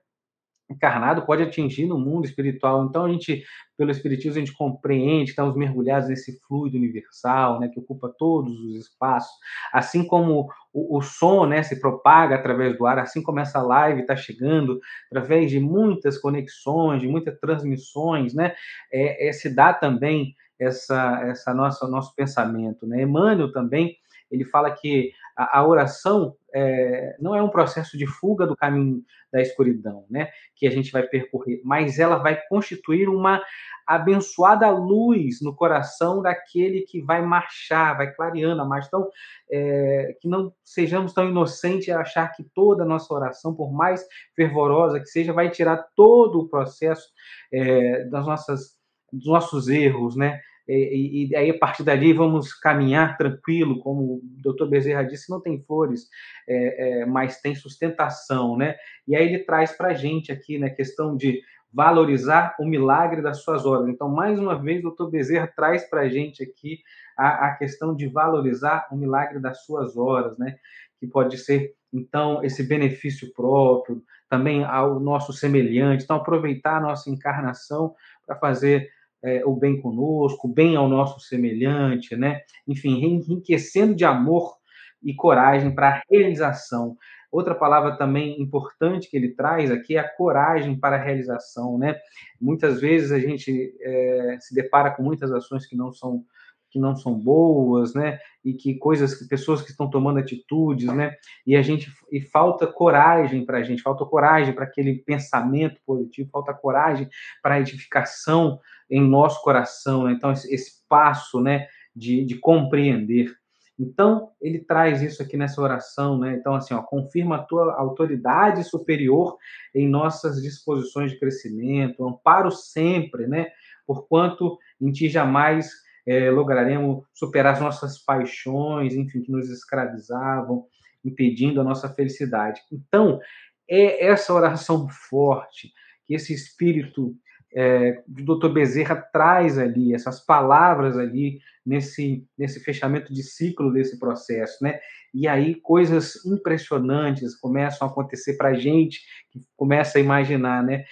[0.68, 2.84] Encarnado pode atingir no mundo espiritual.
[2.84, 3.44] Então a gente,
[3.76, 8.76] pelo espiritismo, a gente compreende, estamos mergulhados nesse fluido universal, né, que ocupa todos os
[8.76, 9.30] espaços.
[9.72, 14.00] Assim como o, o som, né, se propaga através do ar, assim como essa live
[14.00, 18.54] está chegando através de muitas conexões, de muitas transmissões, né,
[18.92, 23.02] é, é, se dá também essa, essa nossa nosso pensamento, né?
[23.02, 23.94] Emmanuel também
[24.30, 29.03] ele fala que a, a oração é, não é um processo de fuga do caminho
[29.30, 30.30] da escuridão, né?
[30.55, 33.43] Que a gente vai percorrer, mas ela vai constituir uma
[33.87, 38.89] abençoada luz no coração daquele que vai marchar, vai clareando a marcha.
[38.89, 39.09] Então,
[39.51, 44.05] é, que não sejamos tão inocentes a achar que toda a nossa oração, por mais
[44.34, 47.07] fervorosa que seja, vai tirar todo o processo
[47.53, 48.76] é, das nossas,
[49.12, 50.41] dos nossos erros, né?
[50.68, 55.40] E, e, aí a partir dali vamos caminhar tranquilo, como o doutor Bezerra disse, não
[55.40, 56.08] tem flores,
[56.48, 58.76] é, é, mas tem sustentação, né?
[59.06, 61.40] E aí ele traz para a gente aqui, né, questão de
[61.72, 63.88] valorizar o milagre das suas horas.
[63.88, 66.80] Então, mais uma vez, o doutor Bezerra traz para a gente aqui
[67.16, 70.56] a, a questão de valorizar o milagre das suas horas, né?
[70.98, 76.04] Que pode ser, então, esse benefício próprio, também ao nosso semelhante.
[76.04, 77.94] Então, aproveitar a nossa encarnação
[78.26, 78.90] para fazer
[79.26, 82.42] é, o bem conosco, o bem ao nosso semelhante, né?
[82.66, 84.54] Enfim, enriquecendo de amor
[85.02, 86.96] e coragem para a realização.
[87.30, 91.96] Outra palavra também importante que ele traz aqui é a coragem para a realização, né?
[92.40, 96.24] Muitas vezes a gente é, se depara com muitas ações que não são
[96.68, 98.18] que não são boas, né?
[98.44, 101.14] E que coisas que pessoas que estão tomando atitudes, né?
[101.46, 106.28] E a gente e falta coragem para a gente, falta coragem para aquele pensamento positivo,
[106.30, 107.08] falta coragem
[107.42, 108.60] para a edificação
[108.91, 110.12] em nosso coração, né?
[110.12, 111.66] Então esse, esse passo, né?
[111.95, 113.34] De, de compreender.
[113.78, 116.34] Então, ele traz isso aqui nessa oração, né?
[116.34, 119.37] Então, assim, ó, confirma a tua autoridade superior
[119.74, 123.49] em nossas disposições de crescimento, amparo sempre, né?
[123.87, 125.70] Porquanto em ti jamais
[126.07, 130.66] é, lograremos superar as nossas paixões, enfim, que nos escravizavam,
[131.05, 132.62] impedindo a nossa felicidade.
[132.72, 133.20] Então,
[133.68, 135.72] é essa oração forte,
[136.07, 137.14] que esse espírito
[137.57, 138.50] é, do Dr.
[138.50, 144.78] Bezerra traz ali, essas palavras ali, nesse, nesse fechamento de ciclo desse processo, né?
[145.14, 149.00] E aí coisas impressionantes começam a acontecer para a gente,
[149.32, 150.84] que começa a imaginar, né?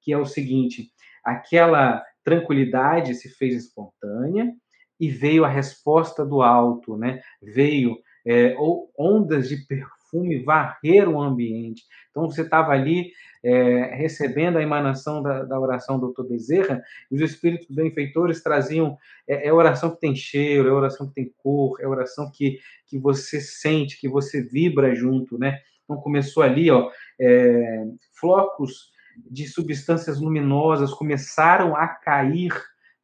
[0.00, 0.92] Que é o seguinte,
[1.24, 4.52] aquela tranquilidade se fez espontânea
[5.00, 7.20] e veio a resposta do alto, né?
[7.42, 8.54] Veio é,
[8.96, 9.97] ondas de perfume
[10.44, 11.84] varreram o ambiente.
[12.10, 16.28] Então você estava ali é, recebendo a emanação da, da oração do Dr.
[16.28, 18.96] Bezerra, e os espíritos benfeitores traziam
[19.26, 22.98] é, é oração que tem cheiro, é oração que tem cor, é oração que, que
[22.98, 25.60] você sente, que você vibra junto, né?
[25.84, 26.90] Então começou ali, ó,
[27.20, 27.84] é,
[28.18, 28.90] flocos
[29.30, 32.52] de substâncias luminosas começaram a cair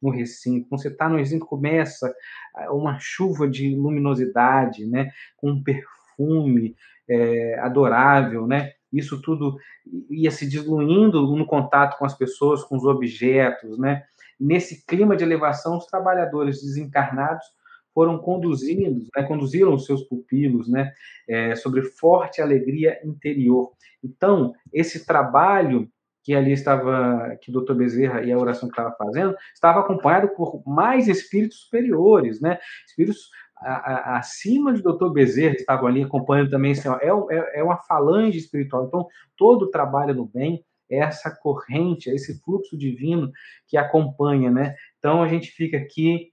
[0.01, 0.67] no recinto.
[0.69, 2.13] Quando você está no recinto, começa
[2.55, 5.11] ah, uma chuva de luminosidade, né?
[5.35, 6.75] com um perfume
[7.09, 8.71] é, adorável, né?
[8.91, 9.57] Isso tudo
[10.09, 14.03] ia se diluindo no contato com as pessoas, com os objetos, né?
[14.39, 17.45] Nesse clima de elevação, os trabalhadores desencarnados
[17.93, 20.91] foram conduzidos, né, conduziram os seus pupilos, né,
[21.29, 23.71] é, sobre forte alegria interior.
[24.03, 25.89] Então, esse trabalho
[26.21, 30.29] que ali estava, que o doutor Bezerra e a oração que estava fazendo, estava acompanhado
[30.29, 32.57] por mais espíritos superiores, né?
[32.87, 37.77] Espíritos acima do doutor Bezerra estavam ali acompanhando também, assim, ó, é, é, é uma
[37.77, 38.85] falange espiritual.
[38.85, 43.31] Então, todo o trabalho no bem é essa corrente, é esse fluxo divino
[43.67, 44.75] que acompanha, né?
[44.99, 46.31] Então, a gente fica aqui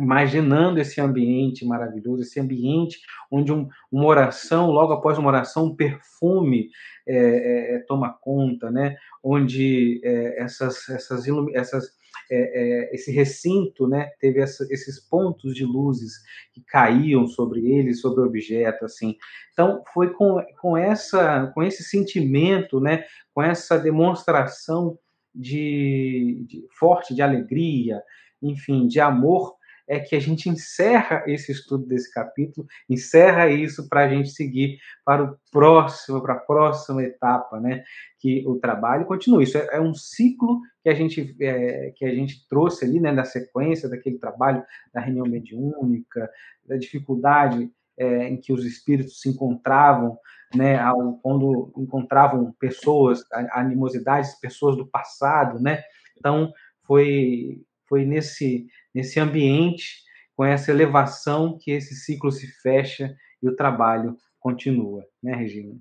[0.00, 2.98] imaginando esse ambiente maravilhoso, esse ambiente
[3.30, 6.70] onde um, uma oração, logo após uma oração, um perfume
[7.06, 8.96] é, é, é toma conta, né?
[9.22, 11.92] onde é, essas, essas, essas
[12.30, 16.12] é, é, esse recinto né, teve essa, esses pontos de luzes
[16.52, 19.16] que caíam sobre ele, sobre o objeto, assim.
[19.52, 23.04] Então, foi com, com, essa, com esse sentimento, né,
[23.34, 24.98] com essa demonstração
[25.34, 28.02] de, de forte de alegria,
[28.42, 29.54] enfim, de amor
[29.90, 34.78] é que a gente encerra esse estudo desse capítulo, encerra isso para a gente seguir
[35.04, 37.82] para o próximo, para a próxima etapa, né?
[38.20, 39.42] Que o trabalho continua.
[39.42, 43.12] Isso é, é um ciclo que a gente é, que a gente trouxe ali, né?
[43.12, 44.64] Da sequência daquele trabalho
[44.94, 46.30] da reunião mediúnica,
[46.64, 47.68] da dificuldade
[47.98, 50.16] é, em que os espíritos se encontravam,
[50.54, 50.78] né?
[50.78, 55.82] Ao, quando encontravam pessoas, animosidades, pessoas do passado, né?
[56.16, 56.52] Então
[56.86, 57.60] foi
[57.90, 60.04] foi nesse, nesse ambiente,
[60.36, 65.76] com essa elevação, que esse ciclo se fecha e o trabalho continua, né, Regina?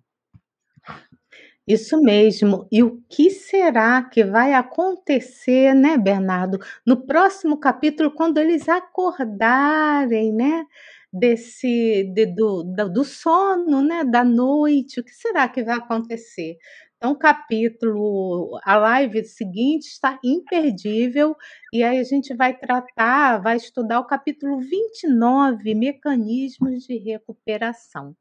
[1.67, 2.67] Isso mesmo.
[2.71, 10.33] E o que será que vai acontecer, né, Bernardo, no próximo capítulo, quando eles acordarem,
[10.33, 10.65] né,
[11.13, 14.99] desse de, do, do sono, né, da noite?
[14.99, 16.57] O que será que vai acontecer?
[16.99, 21.33] Então, o capítulo, a live seguinte está imperdível,
[21.71, 28.13] e aí a gente vai tratar, vai estudar o capítulo 29, Mecanismos de Recuperação.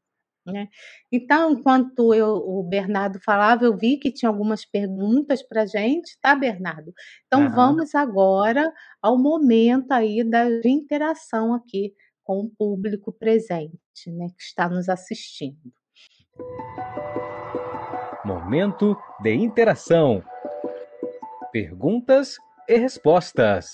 [0.47, 0.69] Né?
[1.11, 6.17] Então, enquanto eu, o Bernardo falava, eu vi que tinha algumas perguntas para a gente,
[6.21, 6.93] tá, Bernardo?
[7.27, 7.51] Então, uhum.
[7.51, 14.69] vamos agora ao momento aí da interação aqui com o público presente, né, que está
[14.69, 15.73] nos assistindo.
[18.49, 20.23] Momento de interação.
[21.51, 22.35] Perguntas
[22.67, 23.73] e respostas.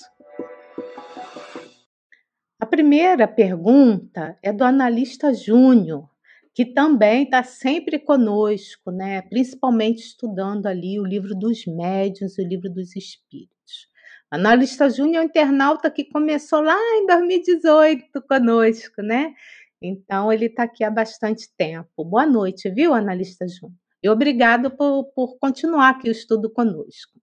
[2.60, 6.06] A primeira pergunta é do analista Júnior,
[6.54, 9.22] que também está sempre conosco, né?
[9.22, 13.88] principalmente estudando ali o livro dos médiuns, o livro dos espíritos.
[14.30, 19.32] Analista Júnior é um internauta que começou lá em 2018 conosco, né?
[19.80, 22.04] Então ele está aqui há bastante tempo.
[22.04, 23.85] Boa noite, viu, analista Júnior?
[24.06, 27.20] E obrigado por, por continuar aqui o estudo conosco.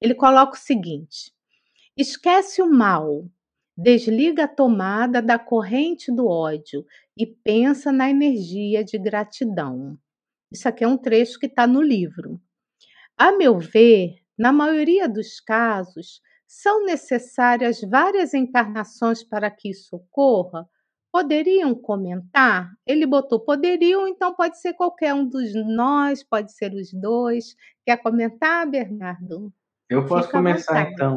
[0.00, 1.32] Ele coloca o seguinte:
[1.96, 3.30] esquece o mal,
[3.76, 6.84] desliga a tomada da corrente do ódio
[7.16, 9.96] e pensa na energia de gratidão.
[10.50, 12.40] Isso aqui é um trecho que está no livro.
[13.16, 20.68] A meu ver, na maioria dos casos, são necessárias várias encarnações para que isso ocorra,
[21.16, 22.72] Poderiam comentar?
[22.86, 27.56] Ele botou poderiam, então pode ser qualquer um dos nós, pode ser os dois.
[27.86, 29.50] Quer comentar, Bernardo?
[29.88, 31.16] Eu posso Fica começar então.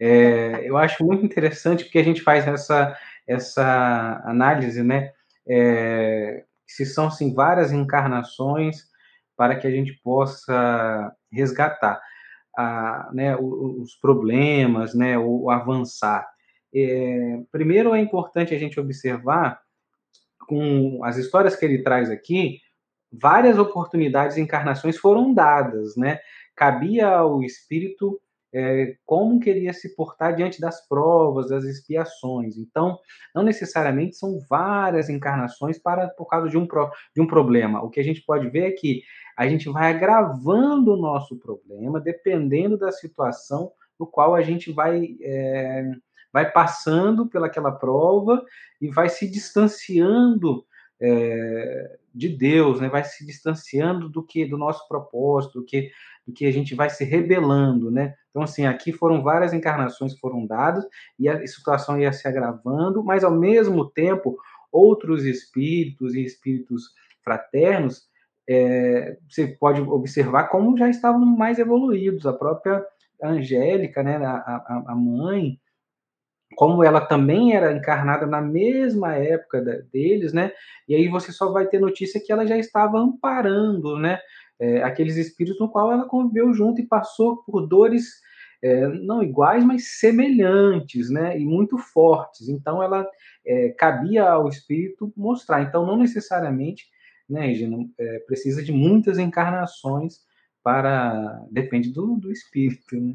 [0.00, 5.12] É, eu acho muito interessante porque a gente faz essa, essa análise, né?
[5.48, 8.88] É, se são assim, várias encarnações
[9.36, 12.02] para que a gente possa resgatar
[12.56, 16.28] a, né, os problemas, né, o avançar.
[16.74, 19.60] É, primeiro é importante a gente observar,
[20.46, 22.58] com as histórias que ele traz aqui,
[23.12, 26.18] várias oportunidades e encarnações foram dadas, né?
[26.54, 28.20] Cabia ao espírito
[28.52, 32.56] é, como queria se portar diante das provas, das expiações.
[32.56, 32.98] Então,
[33.34, 37.82] não necessariamente são várias encarnações para por causa de um, pro, de um problema.
[37.82, 39.02] O que a gente pode ver é que
[39.36, 45.16] a gente vai agravando o nosso problema dependendo da situação no qual a gente vai
[45.20, 45.90] é,
[46.38, 48.44] vai passando pelaquela prova
[48.80, 50.64] e vai se distanciando
[51.00, 52.88] é, de Deus, né?
[52.88, 55.90] vai se distanciando do que do nosso propósito, do que,
[56.24, 57.90] do que a gente vai se rebelando.
[57.90, 58.14] Né?
[58.30, 60.86] Então, assim, aqui foram várias encarnações que foram dadas
[61.18, 64.38] e a situação ia se agravando, mas ao mesmo tempo,
[64.70, 66.84] outros espíritos e espíritos
[67.20, 68.02] fraternos,
[68.48, 72.26] é, você pode observar como já estavam mais evoluídos.
[72.26, 72.84] A própria
[73.20, 75.58] Angélica, né, a, a, a mãe,
[76.58, 80.50] como ela também era encarnada na mesma época da, deles, né?
[80.88, 84.18] E aí você só vai ter notícia que ela já estava amparando, né?
[84.58, 88.06] É, aqueles espíritos no qual ela conviveu junto e passou por dores
[88.60, 91.38] é, não iguais, mas semelhantes, né?
[91.38, 92.48] E muito fortes.
[92.48, 93.08] Então ela
[93.46, 95.62] é, cabia ao espírito mostrar.
[95.62, 96.86] Então não necessariamente,
[97.30, 100.16] né, Regina, é, precisa de muitas encarnações
[100.60, 103.14] para depende do, do espírito, né?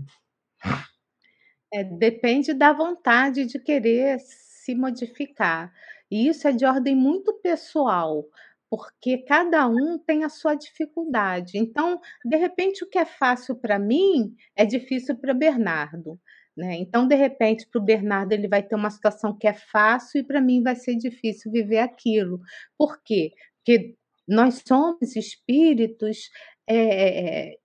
[1.74, 5.74] É, depende da vontade de querer se modificar.
[6.09, 8.26] E isso é de ordem muito pessoal,
[8.69, 11.57] porque cada um tem a sua dificuldade.
[11.57, 16.19] Então, de repente, o que é fácil para mim é difícil para Bernardo.
[16.55, 16.76] Né?
[16.76, 20.24] Então, de repente, para o Bernardo ele vai ter uma situação que é fácil e
[20.24, 22.39] para mim vai ser difícil viver aquilo.
[22.78, 23.32] Por quê?
[23.57, 23.95] Porque
[24.28, 26.30] nós somos espíritos
[26.69, 27.57] é,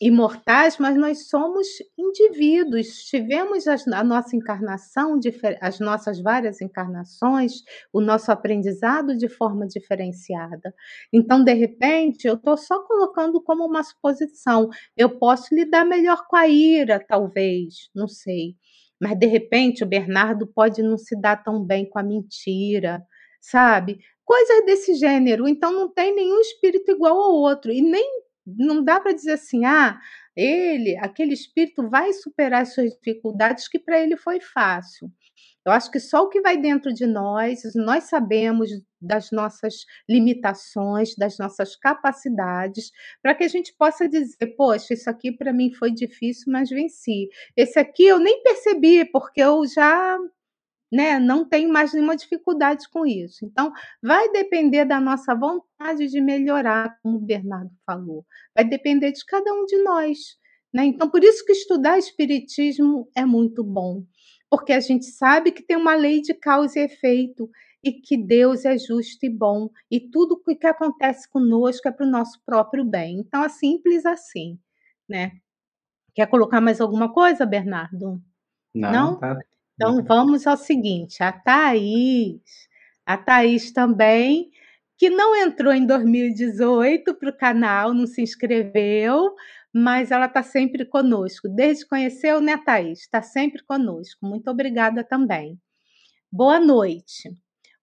[0.00, 1.66] imortais, mas nós somos
[1.98, 3.04] indivíduos.
[3.04, 5.18] Tivemos a nossa encarnação,
[5.60, 7.62] as nossas várias encarnações,
[7.92, 10.74] o nosso aprendizado de forma diferenciada.
[11.12, 14.68] Então, de repente, eu estou só colocando como uma suposição.
[14.96, 18.54] Eu posso lidar melhor com a ira, talvez, não sei.
[19.00, 23.02] Mas, de repente, o Bernardo pode não se dar tão bem com a mentira,
[23.40, 23.98] sabe?
[24.24, 25.46] Coisas desse gênero.
[25.48, 27.70] Então, não tem nenhum espírito igual ao outro.
[27.72, 29.98] E nem não dá para dizer assim, ah,
[30.36, 35.10] ele, aquele espírito vai superar as suas dificuldades, que para ele foi fácil.
[35.66, 38.70] Eu acho que só o que vai dentro de nós, nós sabemos
[39.00, 45.32] das nossas limitações, das nossas capacidades, para que a gente possa dizer: poxa, isso aqui
[45.32, 47.28] para mim foi difícil, mas venci.
[47.56, 50.16] Esse aqui eu nem percebi, porque eu já
[50.92, 53.44] né, não tenho mais nenhuma dificuldade com isso.
[53.44, 53.72] Então,
[54.02, 58.24] vai depender da nossa vontade de melhorar, como o Bernardo falou.
[58.54, 60.18] Vai depender de cada um de nós.
[60.72, 60.84] Né?
[60.86, 64.04] Então, por isso que estudar Espiritismo é muito bom,
[64.50, 67.50] porque a gente sabe que tem uma lei de causa e efeito.
[67.82, 72.06] e que Deus é justo e bom e tudo o que acontece conosco é para
[72.06, 73.20] o nosso próprio bem.
[73.20, 74.58] Então é simples assim,
[75.08, 75.32] né?
[76.14, 78.20] Quer colocar mais alguma coisa, Bernardo?
[78.74, 79.18] Não, Não?
[79.18, 79.38] tá.
[79.76, 82.40] Então vamos ao seguinte, a Thaís,
[83.04, 84.50] a Thaís também,
[84.96, 89.34] que não entrou em 2018 para o canal, não se inscreveu,
[89.72, 91.46] mas ela está sempre conosco.
[91.48, 93.00] Desde que conheceu, né, Thaís?
[93.00, 94.26] Está sempre conosco.
[94.26, 95.58] Muito obrigada também.
[96.32, 97.30] Boa noite.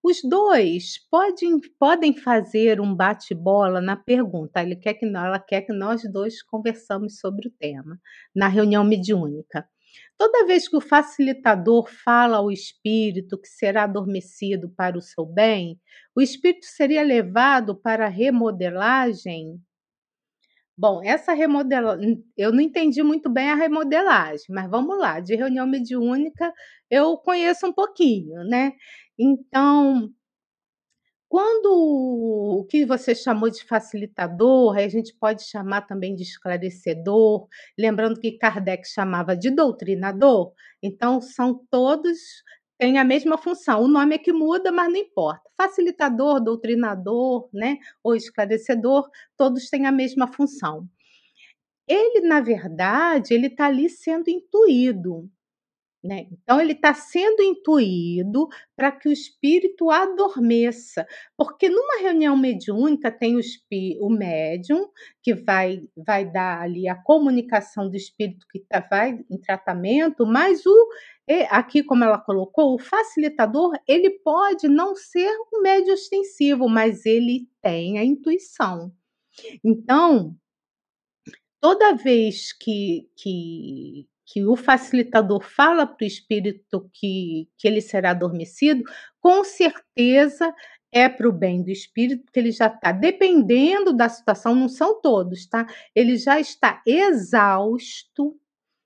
[0.04, 4.62] Os dois podem, podem fazer um bate-bola na pergunta.
[4.62, 8.00] Ele quer que, ela quer que nós dois conversamos sobre o tema
[8.36, 9.68] na reunião mediúnica.
[10.18, 15.80] Toda vez que o facilitador fala ao espírito que será adormecido para o seu bem,
[16.16, 19.60] o espírito seria levado para a remodelagem?
[20.78, 25.68] Bom, essa remodelagem, eu não entendi muito bem a remodelagem, mas vamos lá, de reunião
[25.68, 26.52] mediúnica
[26.90, 28.74] eu conheço um pouquinho, né?
[29.18, 30.10] Então,
[31.34, 31.66] quando
[32.60, 38.38] o que você chamou de facilitador, a gente pode chamar também de esclarecedor, lembrando que
[38.38, 42.20] Kardec chamava de doutrinador, então são todos
[42.78, 43.82] têm a mesma função.
[43.82, 45.42] O nome é que muda, mas não importa.
[45.58, 50.88] Facilitador, doutrinador, né, ou esclarecedor, todos têm a mesma função.
[51.88, 55.28] Ele, na verdade, ele está ali sendo intuído.
[56.04, 56.28] Né?
[56.30, 61.08] Então, ele está sendo intuído para que o espírito adormeça,
[61.38, 63.40] porque numa reunião mediúnica tem o,
[64.02, 64.90] o médium
[65.22, 70.66] que vai, vai dar ali a comunicação do espírito que tá, vai em tratamento, mas
[70.66, 70.90] o
[71.50, 77.48] aqui, como ela colocou, o facilitador ele pode não ser um médio ostensivo, mas ele
[77.62, 78.92] tem a intuição.
[79.64, 80.36] Então,
[81.62, 88.10] toda vez que, que que o facilitador fala para o espírito que, que ele será
[88.10, 88.84] adormecido,
[89.22, 90.52] com certeza
[90.92, 95.00] é para o bem do espírito, porque ele já está, dependendo da situação, não são
[95.00, 95.68] todos, tá?
[95.94, 98.36] Ele já está exausto,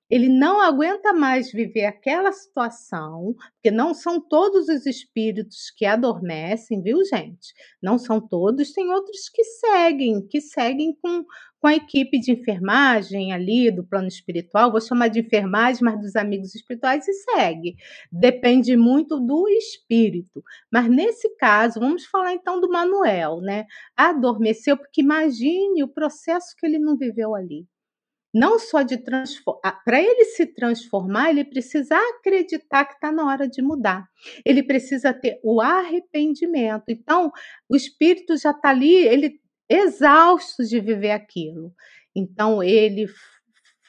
[0.09, 6.81] ele não aguenta mais viver aquela situação, porque não são todos os espíritos que adormecem,
[6.81, 7.53] viu, gente?
[7.81, 11.25] Não são todos, tem outros que seguem, que seguem com,
[11.59, 16.15] com a equipe de enfermagem ali do plano espiritual, vou chamar de enfermagem, mas dos
[16.15, 17.75] amigos espirituais e segue.
[18.09, 20.41] Depende muito do espírito.
[20.71, 23.65] Mas nesse caso, vamos falar então do Manuel, né?
[23.95, 27.67] Adormeceu, porque imagine o processo que ele não viveu ali
[28.33, 33.47] não só de transformar, para ele se transformar, ele precisa acreditar que está na hora
[33.47, 34.07] de mudar.
[34.45, 36.85] Ele precisa ter o arrependimento.
[36.89, 37.31] Então,
[37.69, 39.39] o espírito já está ali, ele
[39.69, 41.73] exausto de viver aquilo.
[42.15, 43.07] Então, ele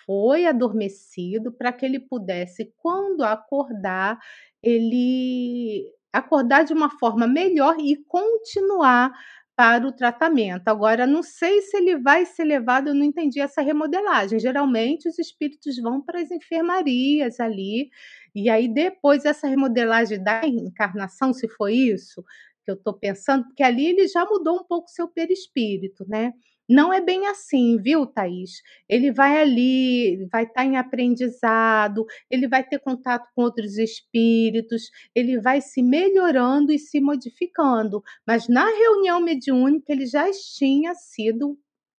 [0.06, 4.18] foi adormecido para que ele pudesse, quando acordar,
[4.62, 9.12] ele acordar de uma forma melhor e continuar
[9.58, 10.68] para o tratamento.
[10.68, 14.38] Agora, não sei se ele vai ser levado, eu não entendi essa remodelagem.
[14.40, 17.90] Geralmente, os espíritos vão para as enfermarias ali,
[18.34, 22.24] e aí depois essa remodelagem da encarnação, se foi isso
[22.64, 26.32] que eu estou pensando, porque ali ele já mudou um pouco seu perispírito, né?
[26.68, 28.62] Não é bem assim, viu, Thaís?
[28.88, 34.90] Ele vai ali, vai estar tá em aprendizado, ele vai ter contato com outros espíritos,
[35.14, 38.02] ele vai se melhorando e se modificando.
[38.26, 41.58] Mas na reunião mediúnica, ele já tinha sido,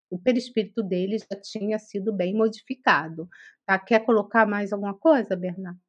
[0.10, 3.28] o perispírito dele já tinha sido bem modificado.
[3.66, 3.80] Tá?
[3.80, 5.89] Quer colocar mais alguma coisa, Bernardo?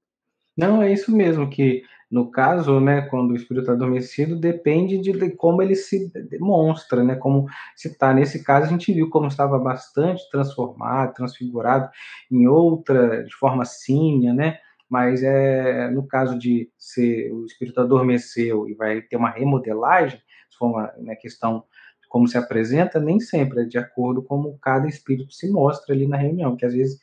[0.57, 5.13] Não, é isso mesmo, que no caso, né, quando o espírito está adormecido, depende de,
[5.13, 7.47] de, como ele se demonstra, né, como
[7.77, 8.13] se está.
[8.13, 11.89] Nesse caso, a gente viu como estava bastante transformado, transfigurado
[12.31, 14.59] em outra, de forma símia, né,
[14.89, 20.19] mas é, no caso de ser o espírito adormeceu e vai ter uma remodelagem,
[20.51, 21.63] se for uma né, questão
[22.03, 25.95] de como se apresenta, nem sempre é de acordo com como cada espírito se mostra
[25.95, 26.99] ali na reunião, que às vezes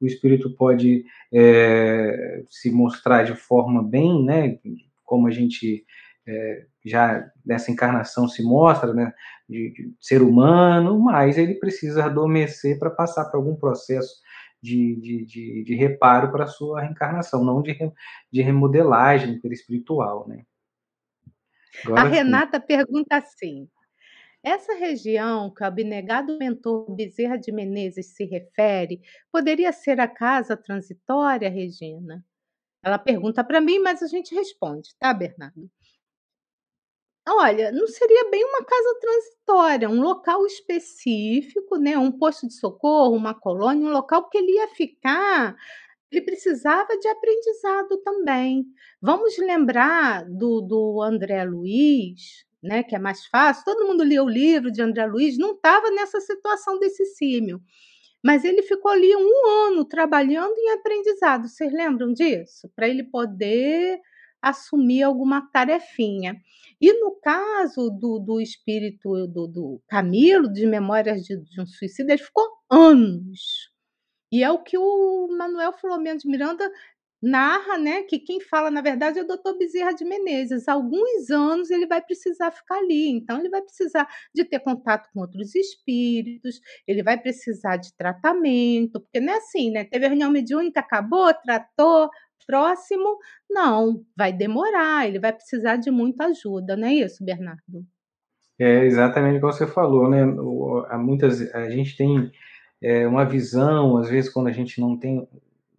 [0.00, 4.58] o espírito pode é, se mostrar de forma bem, né,
[5.04, 5.84] como a gente
[6.26, 9.12] é, já nessa encarnação se mostra, né,
[9.48, 14.20] de, de, ser humano, mas ele precisa adormecer para passar por algum processo
[14.62, 17.76] de, de, de, de reparo para a sua reencarnação, não de,
[18.32, 20.44] de remodelagem espiritual, né.
[21.84, 22.66] Agora, a Renata sim.
[22.66, 23.68] pergunta assim:
[24.42, 29.00] essa região que o abnegado mentor Bezerra de Menezes se refere
[29.30, 32.24] poderia ser a casa transitória, Regina?
[32.82, 35.70] Ela pergunta para mim, mas a gente responde, tá, Bernardo?
[37.28, 41.96] Olha, não seria bem uma casa transitória, um local específico, né?
[41.96, 45.54] Um posto de socorro, uma colônia, um local que ele ia ficar
[46.10, 48.66] ele precisava de aprendizado também.
[49.00, 54.28] Vamos lembrar do, do André Luiz, né, que é mais fácil, todo mundo lia o
[54.28, 57.60] livro de André Luiz, não estava nessa situação desse símio.
[58.22, 61.48] Mas ele ficou ali um ano trabalhando em aprendizado.
[61.48, 62.70] Vocês lembram disso?
[62.76, 63.98] Para ele poder
[64.42, 66.36] assumir alguma tarefinha.
[66.80, 72.12] E no caso do, do espírito do, do Camilo, de Memórias de, de um Suicídio,
[72.12, 73.70] ele ficou anos.
[74.32, 76.70] E é o que o Manuel Filomeno de Miranda
[77.22, 80.68] narra, né, que quem fala, na verdade, é o doutor Bezerra de Menezes.
[80.68, 85.20] Alguns anos ele vai precisar ficar ali, então ele vai precisar de ter contato com
[85.20, 89.84] outros espíritos, ele vai precisar de tratamento, porque não é assim, né?
[89.84, 92.08] Teve a reunião mediúnica, acabou, tratou,
[92.46, 93.18] próximo,
[93.48, 97.84] não, vai demorar, ele vai precisar de muita ajuda, não é isso, Bernardo?
[98.58, 100.22] É exatamente o que você falou, né?
[100.88, 102.30] Há muitas, a gente tem
[102.82, 105.26] é, uma visão, às vezes, quando a gente não tem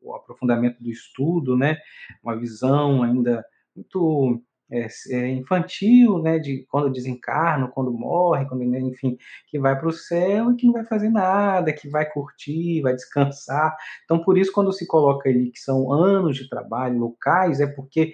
[0.02, 1.78] o aprofundamento do estudo, né?
[2.24, 3.46] Uma visão ainda
[3.76, 4.42] muito
[4.72, 6.40] é, é infantil, né?
[6.40, 9.18] De quando desencarna, quando morre, quando, né, enfim,
[9.48, 12.96] que vai para o céu e que não vai fazer nada, que vai curtir, vai
[12.96, 13.76] descansar.
[14.06, 18.14] Então, por isso, quando se coloca ali que são anos de trabalho locais, é porque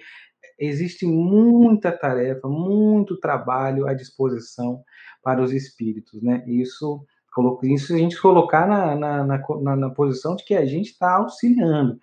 [0.58, 4.82] existe muita tarefa, muito trabalho à disposição
[5.22, 6.44] para os espíritos, né?
[6.46, 7.04] Isso
[7.64, 11.98] isso a gente colocar na, na, na, na posição de que a gente está auxiliando.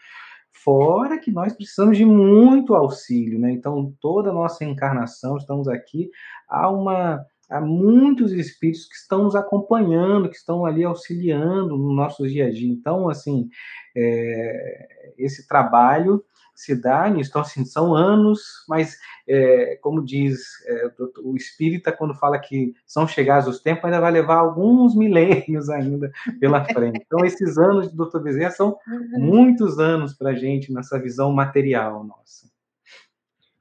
[0.51, 3.51] Fora que nós precisamos de muito auxílio, né?
[3.51, 6.09] Então, toda a nossa encarnação, estamos aqui,
[6.49, 12.27] há, uma, há muitos espíritos que estão nos acompanhando, que estão ali auxiliando no nosso
[12.27, 12.71] dia a dia.
[12.71, 13.47] Então, assim,
[13.95, 16.23] é, esse trabalho
[16.55, 17.29] se dá nisso.
[17.29, 20.91] Então, assim, são anos, mas, é, como diz é,
[21.21, 26.09] o espírita, quando fala que são chegados os tempos, ainda vai levar alguns milênios ainda
[26.39, 27.03] pela frente.
[27.05, 28.19] Então, esses anos de Dr.
[28.19, 29.19] Bezerra são uhum.
[29.19, 32.49] muitos anos para a gente nessa visão material nossa.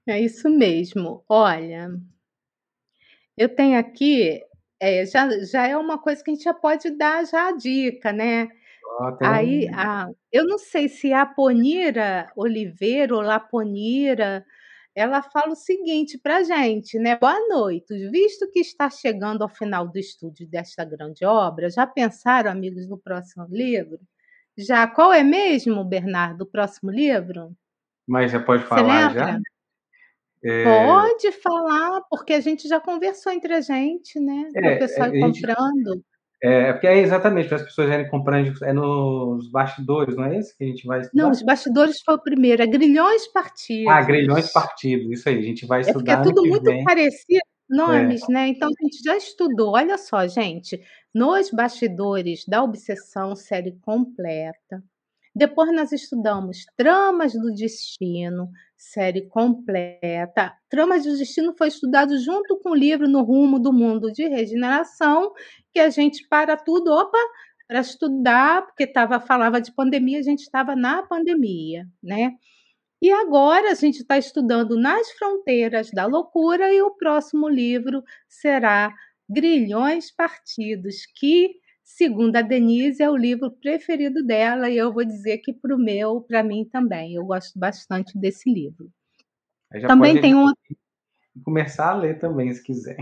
[0.07, 1.25] É isso mesmo.
[1.29, 1.91] Olha,
[3.37, 4.41] eu tenho aqui,
[4.79, 8.13] é, já, já é uma coisa que a gente já pode dar já a dica,
[8.13, 8.49] né?
[9.21, 14.45] Aí, a eu não sei se a Ponira Oliveira ou Laponira,
[14.95, 17.17] ela fala o seguinte para gente, né?
[17.17, 18.09] Boa noite.
[18.09, 22.97] Visto que está chegando ao final do estudo desta grande obra, já pensaram, amigos, no
[22.97, 23.99] próximo livro?
[24.57, 27.53] Já qual é mesmo, Bernardo, o próximo livro?
[28.07, 29.41] Mas já pode falar já?
[30.45, 30.65] É...
[30.65, 34.51] Pode falar, porque a gente já conversou entre a gente, né?
[34.55, 35.95] É, o pessoal é, comprando.
[35.95, 36.14] Gente...
[36.45, 40.55] É, porque é exatamente para as pessoas irem comprando, é nos bastidores, não é esse
[40.55, 41.23] que a gente vai estudar?
[41.23, 43.91] Não, os bastidores foi o primeiro, é grilhões partidos.
[43.91, 46.13] Ah, grilhões partidos, isso aí, a gente vai estudar.
[46.13, 46.85] É porque é tudo muito vem.
[46.85, 48.33] parecido, nomes, é.
[48.33, 48.49] né?
[48.49, 49.73] Então a gente já estudou.
[49.73, 50.79] Olha só, gente,
[51.15, 54.83] nos bastidores da obsessão, série completa.
[55.35, 60.55] Depois nós estudamos Tramas do Destino, série completa.
[60.69, 65.33] Tramas do Destino foi estudado junto com o livro No Rumo do Mundo de Regeneração,
[65.73, 67.19] que a gente para tudo, opa,
[67.67, 72.35] para estudar, porque tava, falava de pandemia, a gente estava na pandemia, né?
[73.03, 78.95] E agora a gente está estudando Nas Fronteiras da Loucura e o próximo livro será
[79.29, 81.55] Grilhões Partidos, que,
[81.85, 85.79] segundo a Denise, é o livro preferido dela e eu vou dizer que para o
[85.79, 87.15] meu, para mim também.
[87.15, 88.91] Eu gosto bastante desse livro.
[89.87, 90.47] Também tem um
[91.45, 92.97] começar a ler também, se quiser.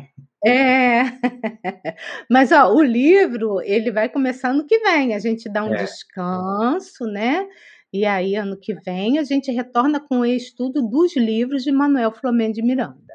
[0.45, 1.03] É,
[2.29, 5.15] mas ó, o livro ele vai começar ano que vem.
[5.15, 5.85] A gente dá um é.
[5.85, 7.47] descanso, né?
[7.93, 12.11] E aí, ano que vem, a gente retorna com o estudo dos livros de Manuel
[12.11, 13.15] Flamengo de Miranda.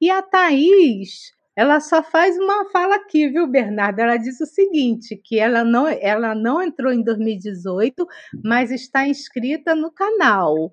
[0.00, 4.00] E a Thaís, ela só faz uma fala aqui, viu, Bernardo?
[4.00, 8.06] Ela diz o seguinte: que ela não, ela não entrou em 2018,
[8.44, 10.72] mas está inscrita no canal.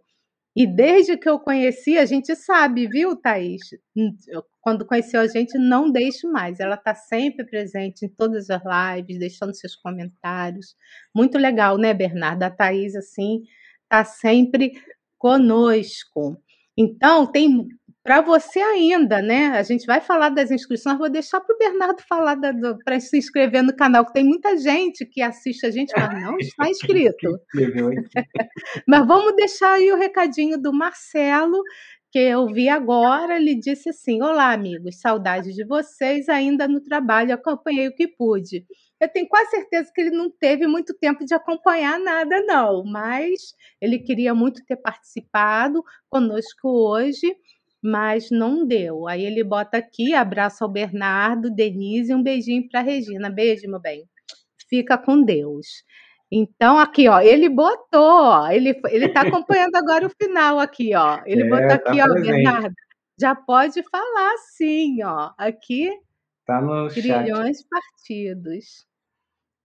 [0.56, 3.61] E desde que eu conheci, a gente sabe, viu, Thaís?
[4.61, 6.60] Quando conheceu a gente, não deixe mais.
[6.60, 10.76] Ela está sempre presente em todas as lives, deixando seus comentários.
[11.15, 12.43] Muito legal, né, Bernardo?
[12.43, 13.43] A Thaís, assim,
[13.84, 14.73] está sempre
[15.18, 16.41] conosco.
[16.77, 17.68] Então, tem
[18.03, 19.47] para você ainda, né?
[19.49, 22.38] A gente vai falar das inscrições, vou deixar para o Bernardo falar
[22.84, 26.38] para se inscrever no canal, que tem muita gente que assiste a gente, mas não
[26.38, 27.39] está inscrito.
[28.88, 31.61] mas vamos deixar aí o recadinho do Marcelo,
[32.11, 37.34] que eu vi agora, ele disse assim: Olá, amigos, saudades de vocês, ainda no trabalho,
[37.34, 38.65] acompanhei o que pude.
[38.99, 43.53] Eu tenho quase certeza que ele não teve muito tempo de acompanhar nada, não, mas
[43.80, 47.35] ele queria muito ter participado conosco hoje
[47.84, 49.07] mas não deu.
[49.07, 53.30] Aí ele bota aqui, abraço ao Bernardo, Denise e um beijinho para Regina.
[53.30, 54.06] Beijo, meu bem.
[54.69, 55.84] Fica com Deus.
[56.31, 61.19] Então, aqui, ó, ele botou, ele, ele tá acompanhando agora o final aqui, ó.
[61.26, 62.27] Ele É, botou tá aqui, ó, presente.
[62.43, 62.73] Bernardo,
[63.19, 65.31] já pode falar sim, ó.
[65.38, 65.91] Aqui,
[66.45, 67.01] Tá no chat.
[67.01, 68.85] grilhões partidos.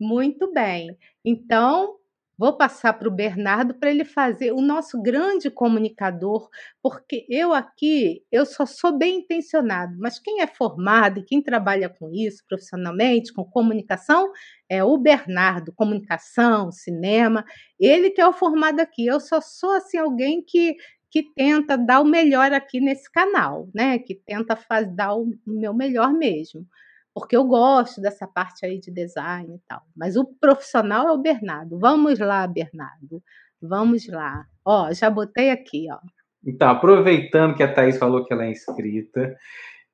[0.01, 0.97] Muito bem.
[1.25, 1.97] Então,
[2.37, 6.49] vou passar para o Bernardo para ele fazer o nosso grande comunicador,
[6.83, 11.89] porque eu aqui, eu só sou bem intencionado, mas quem é formado e quem trabalha
[11.89, 14.31] com isso profissionalmente, com comunicação,
[14.69, 17.45] é o Bernardo, comunicação, cinema,
[17.79, 19.07] ele que é o formado aqui.
[19.07, 20.77] Eu só sou assim alguém que
[21.11, 24.01] que tenta dar o melhor aqui nesse canal, né?
[24.01, 24.59] Que tenta
[24.97, 26.67] dar o meu melhor mesmo
[27.15, 29.83] porque eu gosto dessa parte aí de design e tal.
[29.97, 31.79] Mas o profissional é o Bernardo.
[31.79, 33.23] Vamos lá, Bernardo.
[33.63, 34.45] Vamos lá.
[34.65, 35.99] Ó, já botei aqui, ó.
[36.45, 39.35] Então, aproveitando que a Thaís falou que ela é inscrita,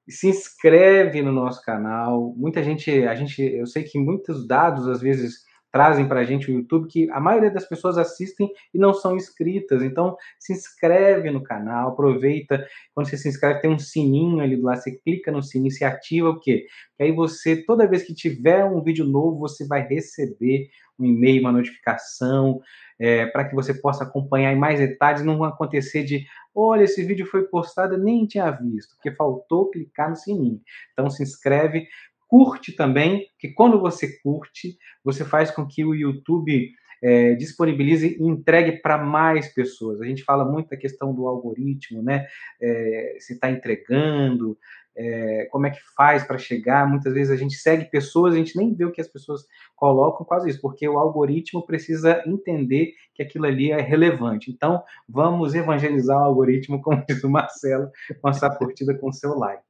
[0.09, 2.35] se inscreve no nosso canal.
[2.37, 6.51] Muita gente, a gente, eu sei que muitos dados às vezes trazem para a gente
[6.51, 9.83] o YouTube que a maioria das pessoas assistem e não são inscritas.
[9.83, 12.67] Então, se inscreve no canal, aproveita.
[12.95, 15.85] Quando você se inscreve, tem um sininho ali do lado, você clica no sininho, se
[15.85, 16.67] ativa o quê?
[16.97, 20.69] Que aí você, toda vez que tiver um vídeo novo, você vai receber
[20.99, 22.61] um e-mail, uma notificação,
[22.99, 27.25] é, para que você possa acompanhar em mais detalhes, não acontecer de, olha, esse vídeo
[27.25, 30.61] foi postado, nem tinha visto, porque faltou clicar no sininho.
[30.93, 31.89] Então, se inscreve,
[32.31, 36.71] curte também, que quando você curte, você faz com que o YouTube
[37.03, 40.01] é, disponibilize e entregue para mais pessoas.
[40.01, 42.27] A gente fala muito da questão do algoritmo, né?
[42.63, 44.57] É, se está entregando,
[44.97, 46.89] é, como é que faz para chegar.
[46.89, 49.43] Muitas vezes a gente segue pessoas, a gente nem vê o que as pessoas
[49.75, 54.53] colocam, quase isso, porque o algoritmo precisa entender que aquilo ali é relevante.
[54.53, 57.91] Então, vamos evangelizar o algoritmo, como diz o Marcelo,
[58.21, 59.70] com a sua curtida, com o seu like.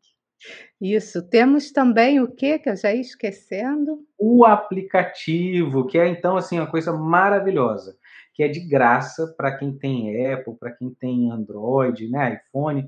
[0.81, 1.23] Isso.
[1.29, 3.99] Temos também o que que eu já ia esquecendo?
[4.19, 7.97] O aplicativo, que é então assim uma coisa maravilhosa,
[8.35, 12.87] que é de graça para quem tem Apple, para quem tem Android, né, iPhone.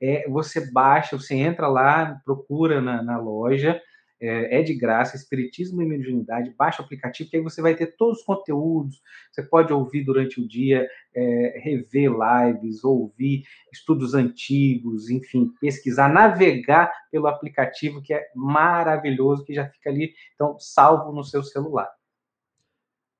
[0.00, 3.80] É, você baixa, você entra lá, procura na, na loja,
[4.22, 7.96] é, é, de graça, Espiritismo e Mediunidade, baixa o aplicativo, que aí você vai ter
[7.96, 13.42] todos os conteúdos, você pode ouvir durante o dia, é, rever lives, ouvir
[13.72, 20.56] estudos antigos, enfim, pesquisar, navegar pelo aplicativo, que é maravilhoso, que já fica ali, então,
[20.60, 21.90] salvo no seu celular.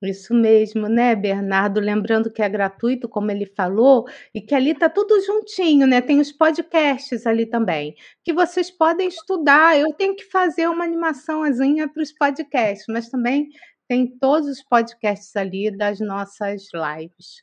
[0.06, 1.80] Isso mesmo, né, Bernardo?
[1.80, 6.00] Lembrando que é gratuito, como ele falou, e que ali tá tudo juntinho, né?
[6.00, 9.78] Tem os podcasts ali também, que vocês podem estudar.
[9.78, 13.48] Eu tenho que fazer uma animaçãozinha para os podcasts, mas também
[13.88, 17.42] tem todos os podcasts ali das nossas lives.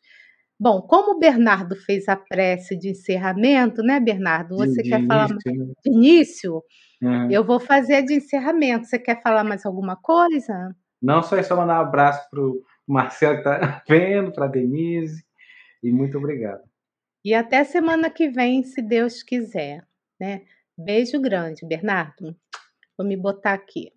[0.60, 4.57] Bom, como o Bernardo fez a prece de encerramento, né, Bernardo?
[4.57, 5.73] Você de quer falar início, né?
[5.86, 6.64] de início?
[7.02, 7.31] Uhum.
[7.31, 8.86] Eu vou fazer a de encerramento.
[8.86, 10.76] Você quer falar mais alguma coisa?
[11.01, 14.49] Não só é só mandar um abraço para o Marcelo que está vendo, para a
[14.49, 15.23] Denise,
[15.81, 16.61] e muito obrigado.
[17.23, 19.85] E até semana que vem, se Deus quiser,
[20.19, 20.43] né?
[20.77, 22.35] Beijo grande, Bernardo.
[22.97, 23.91] Vou me botar aqui.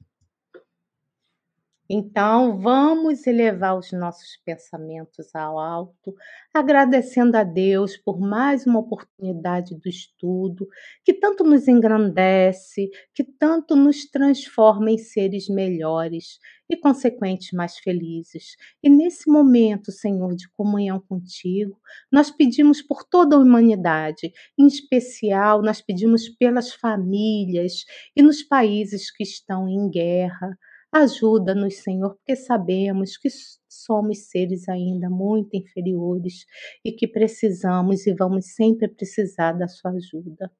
[1.95, 6.15] Então, vamos elevar os nossos pensamentos ao alto,
[6.55, 10.67] agradecendo a Deus por mais uma oportunidade do estudo,
[11.05, 16.39] que tanto nos engrandece, que tanto nos transforma em seres melhores
[16.71, 18.57] e, consequentes, mais felizes.
[18.83, 21.79] E nesse momento, Senhor, de comunhão contigo,
[22.11, 27.85] nós pedimos por toda a humanidade, em especial, nós pedimos pelas famílias
[28.17, 30.57] e nos países que estão em guerra.
[30.95, 33.29] Ajuda-nos, Senhor, porque sabemos que
[33.67, 36.45] somos seres ainda muito inferiores
[36.85, 40.53] e que precisamos e vamos sempre precisar da Sua ajuda.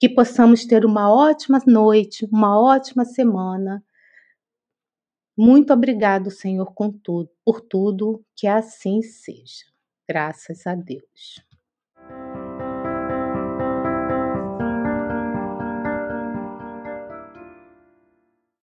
[0.00, 3.84] Que possamos ter uma ótima noite, uma ótima semana.
[5.36, 9.64] Muito obrigado, Senhor, tudo, por tudo, que assim seja.
[10.08, 11.47] Graças a Deus.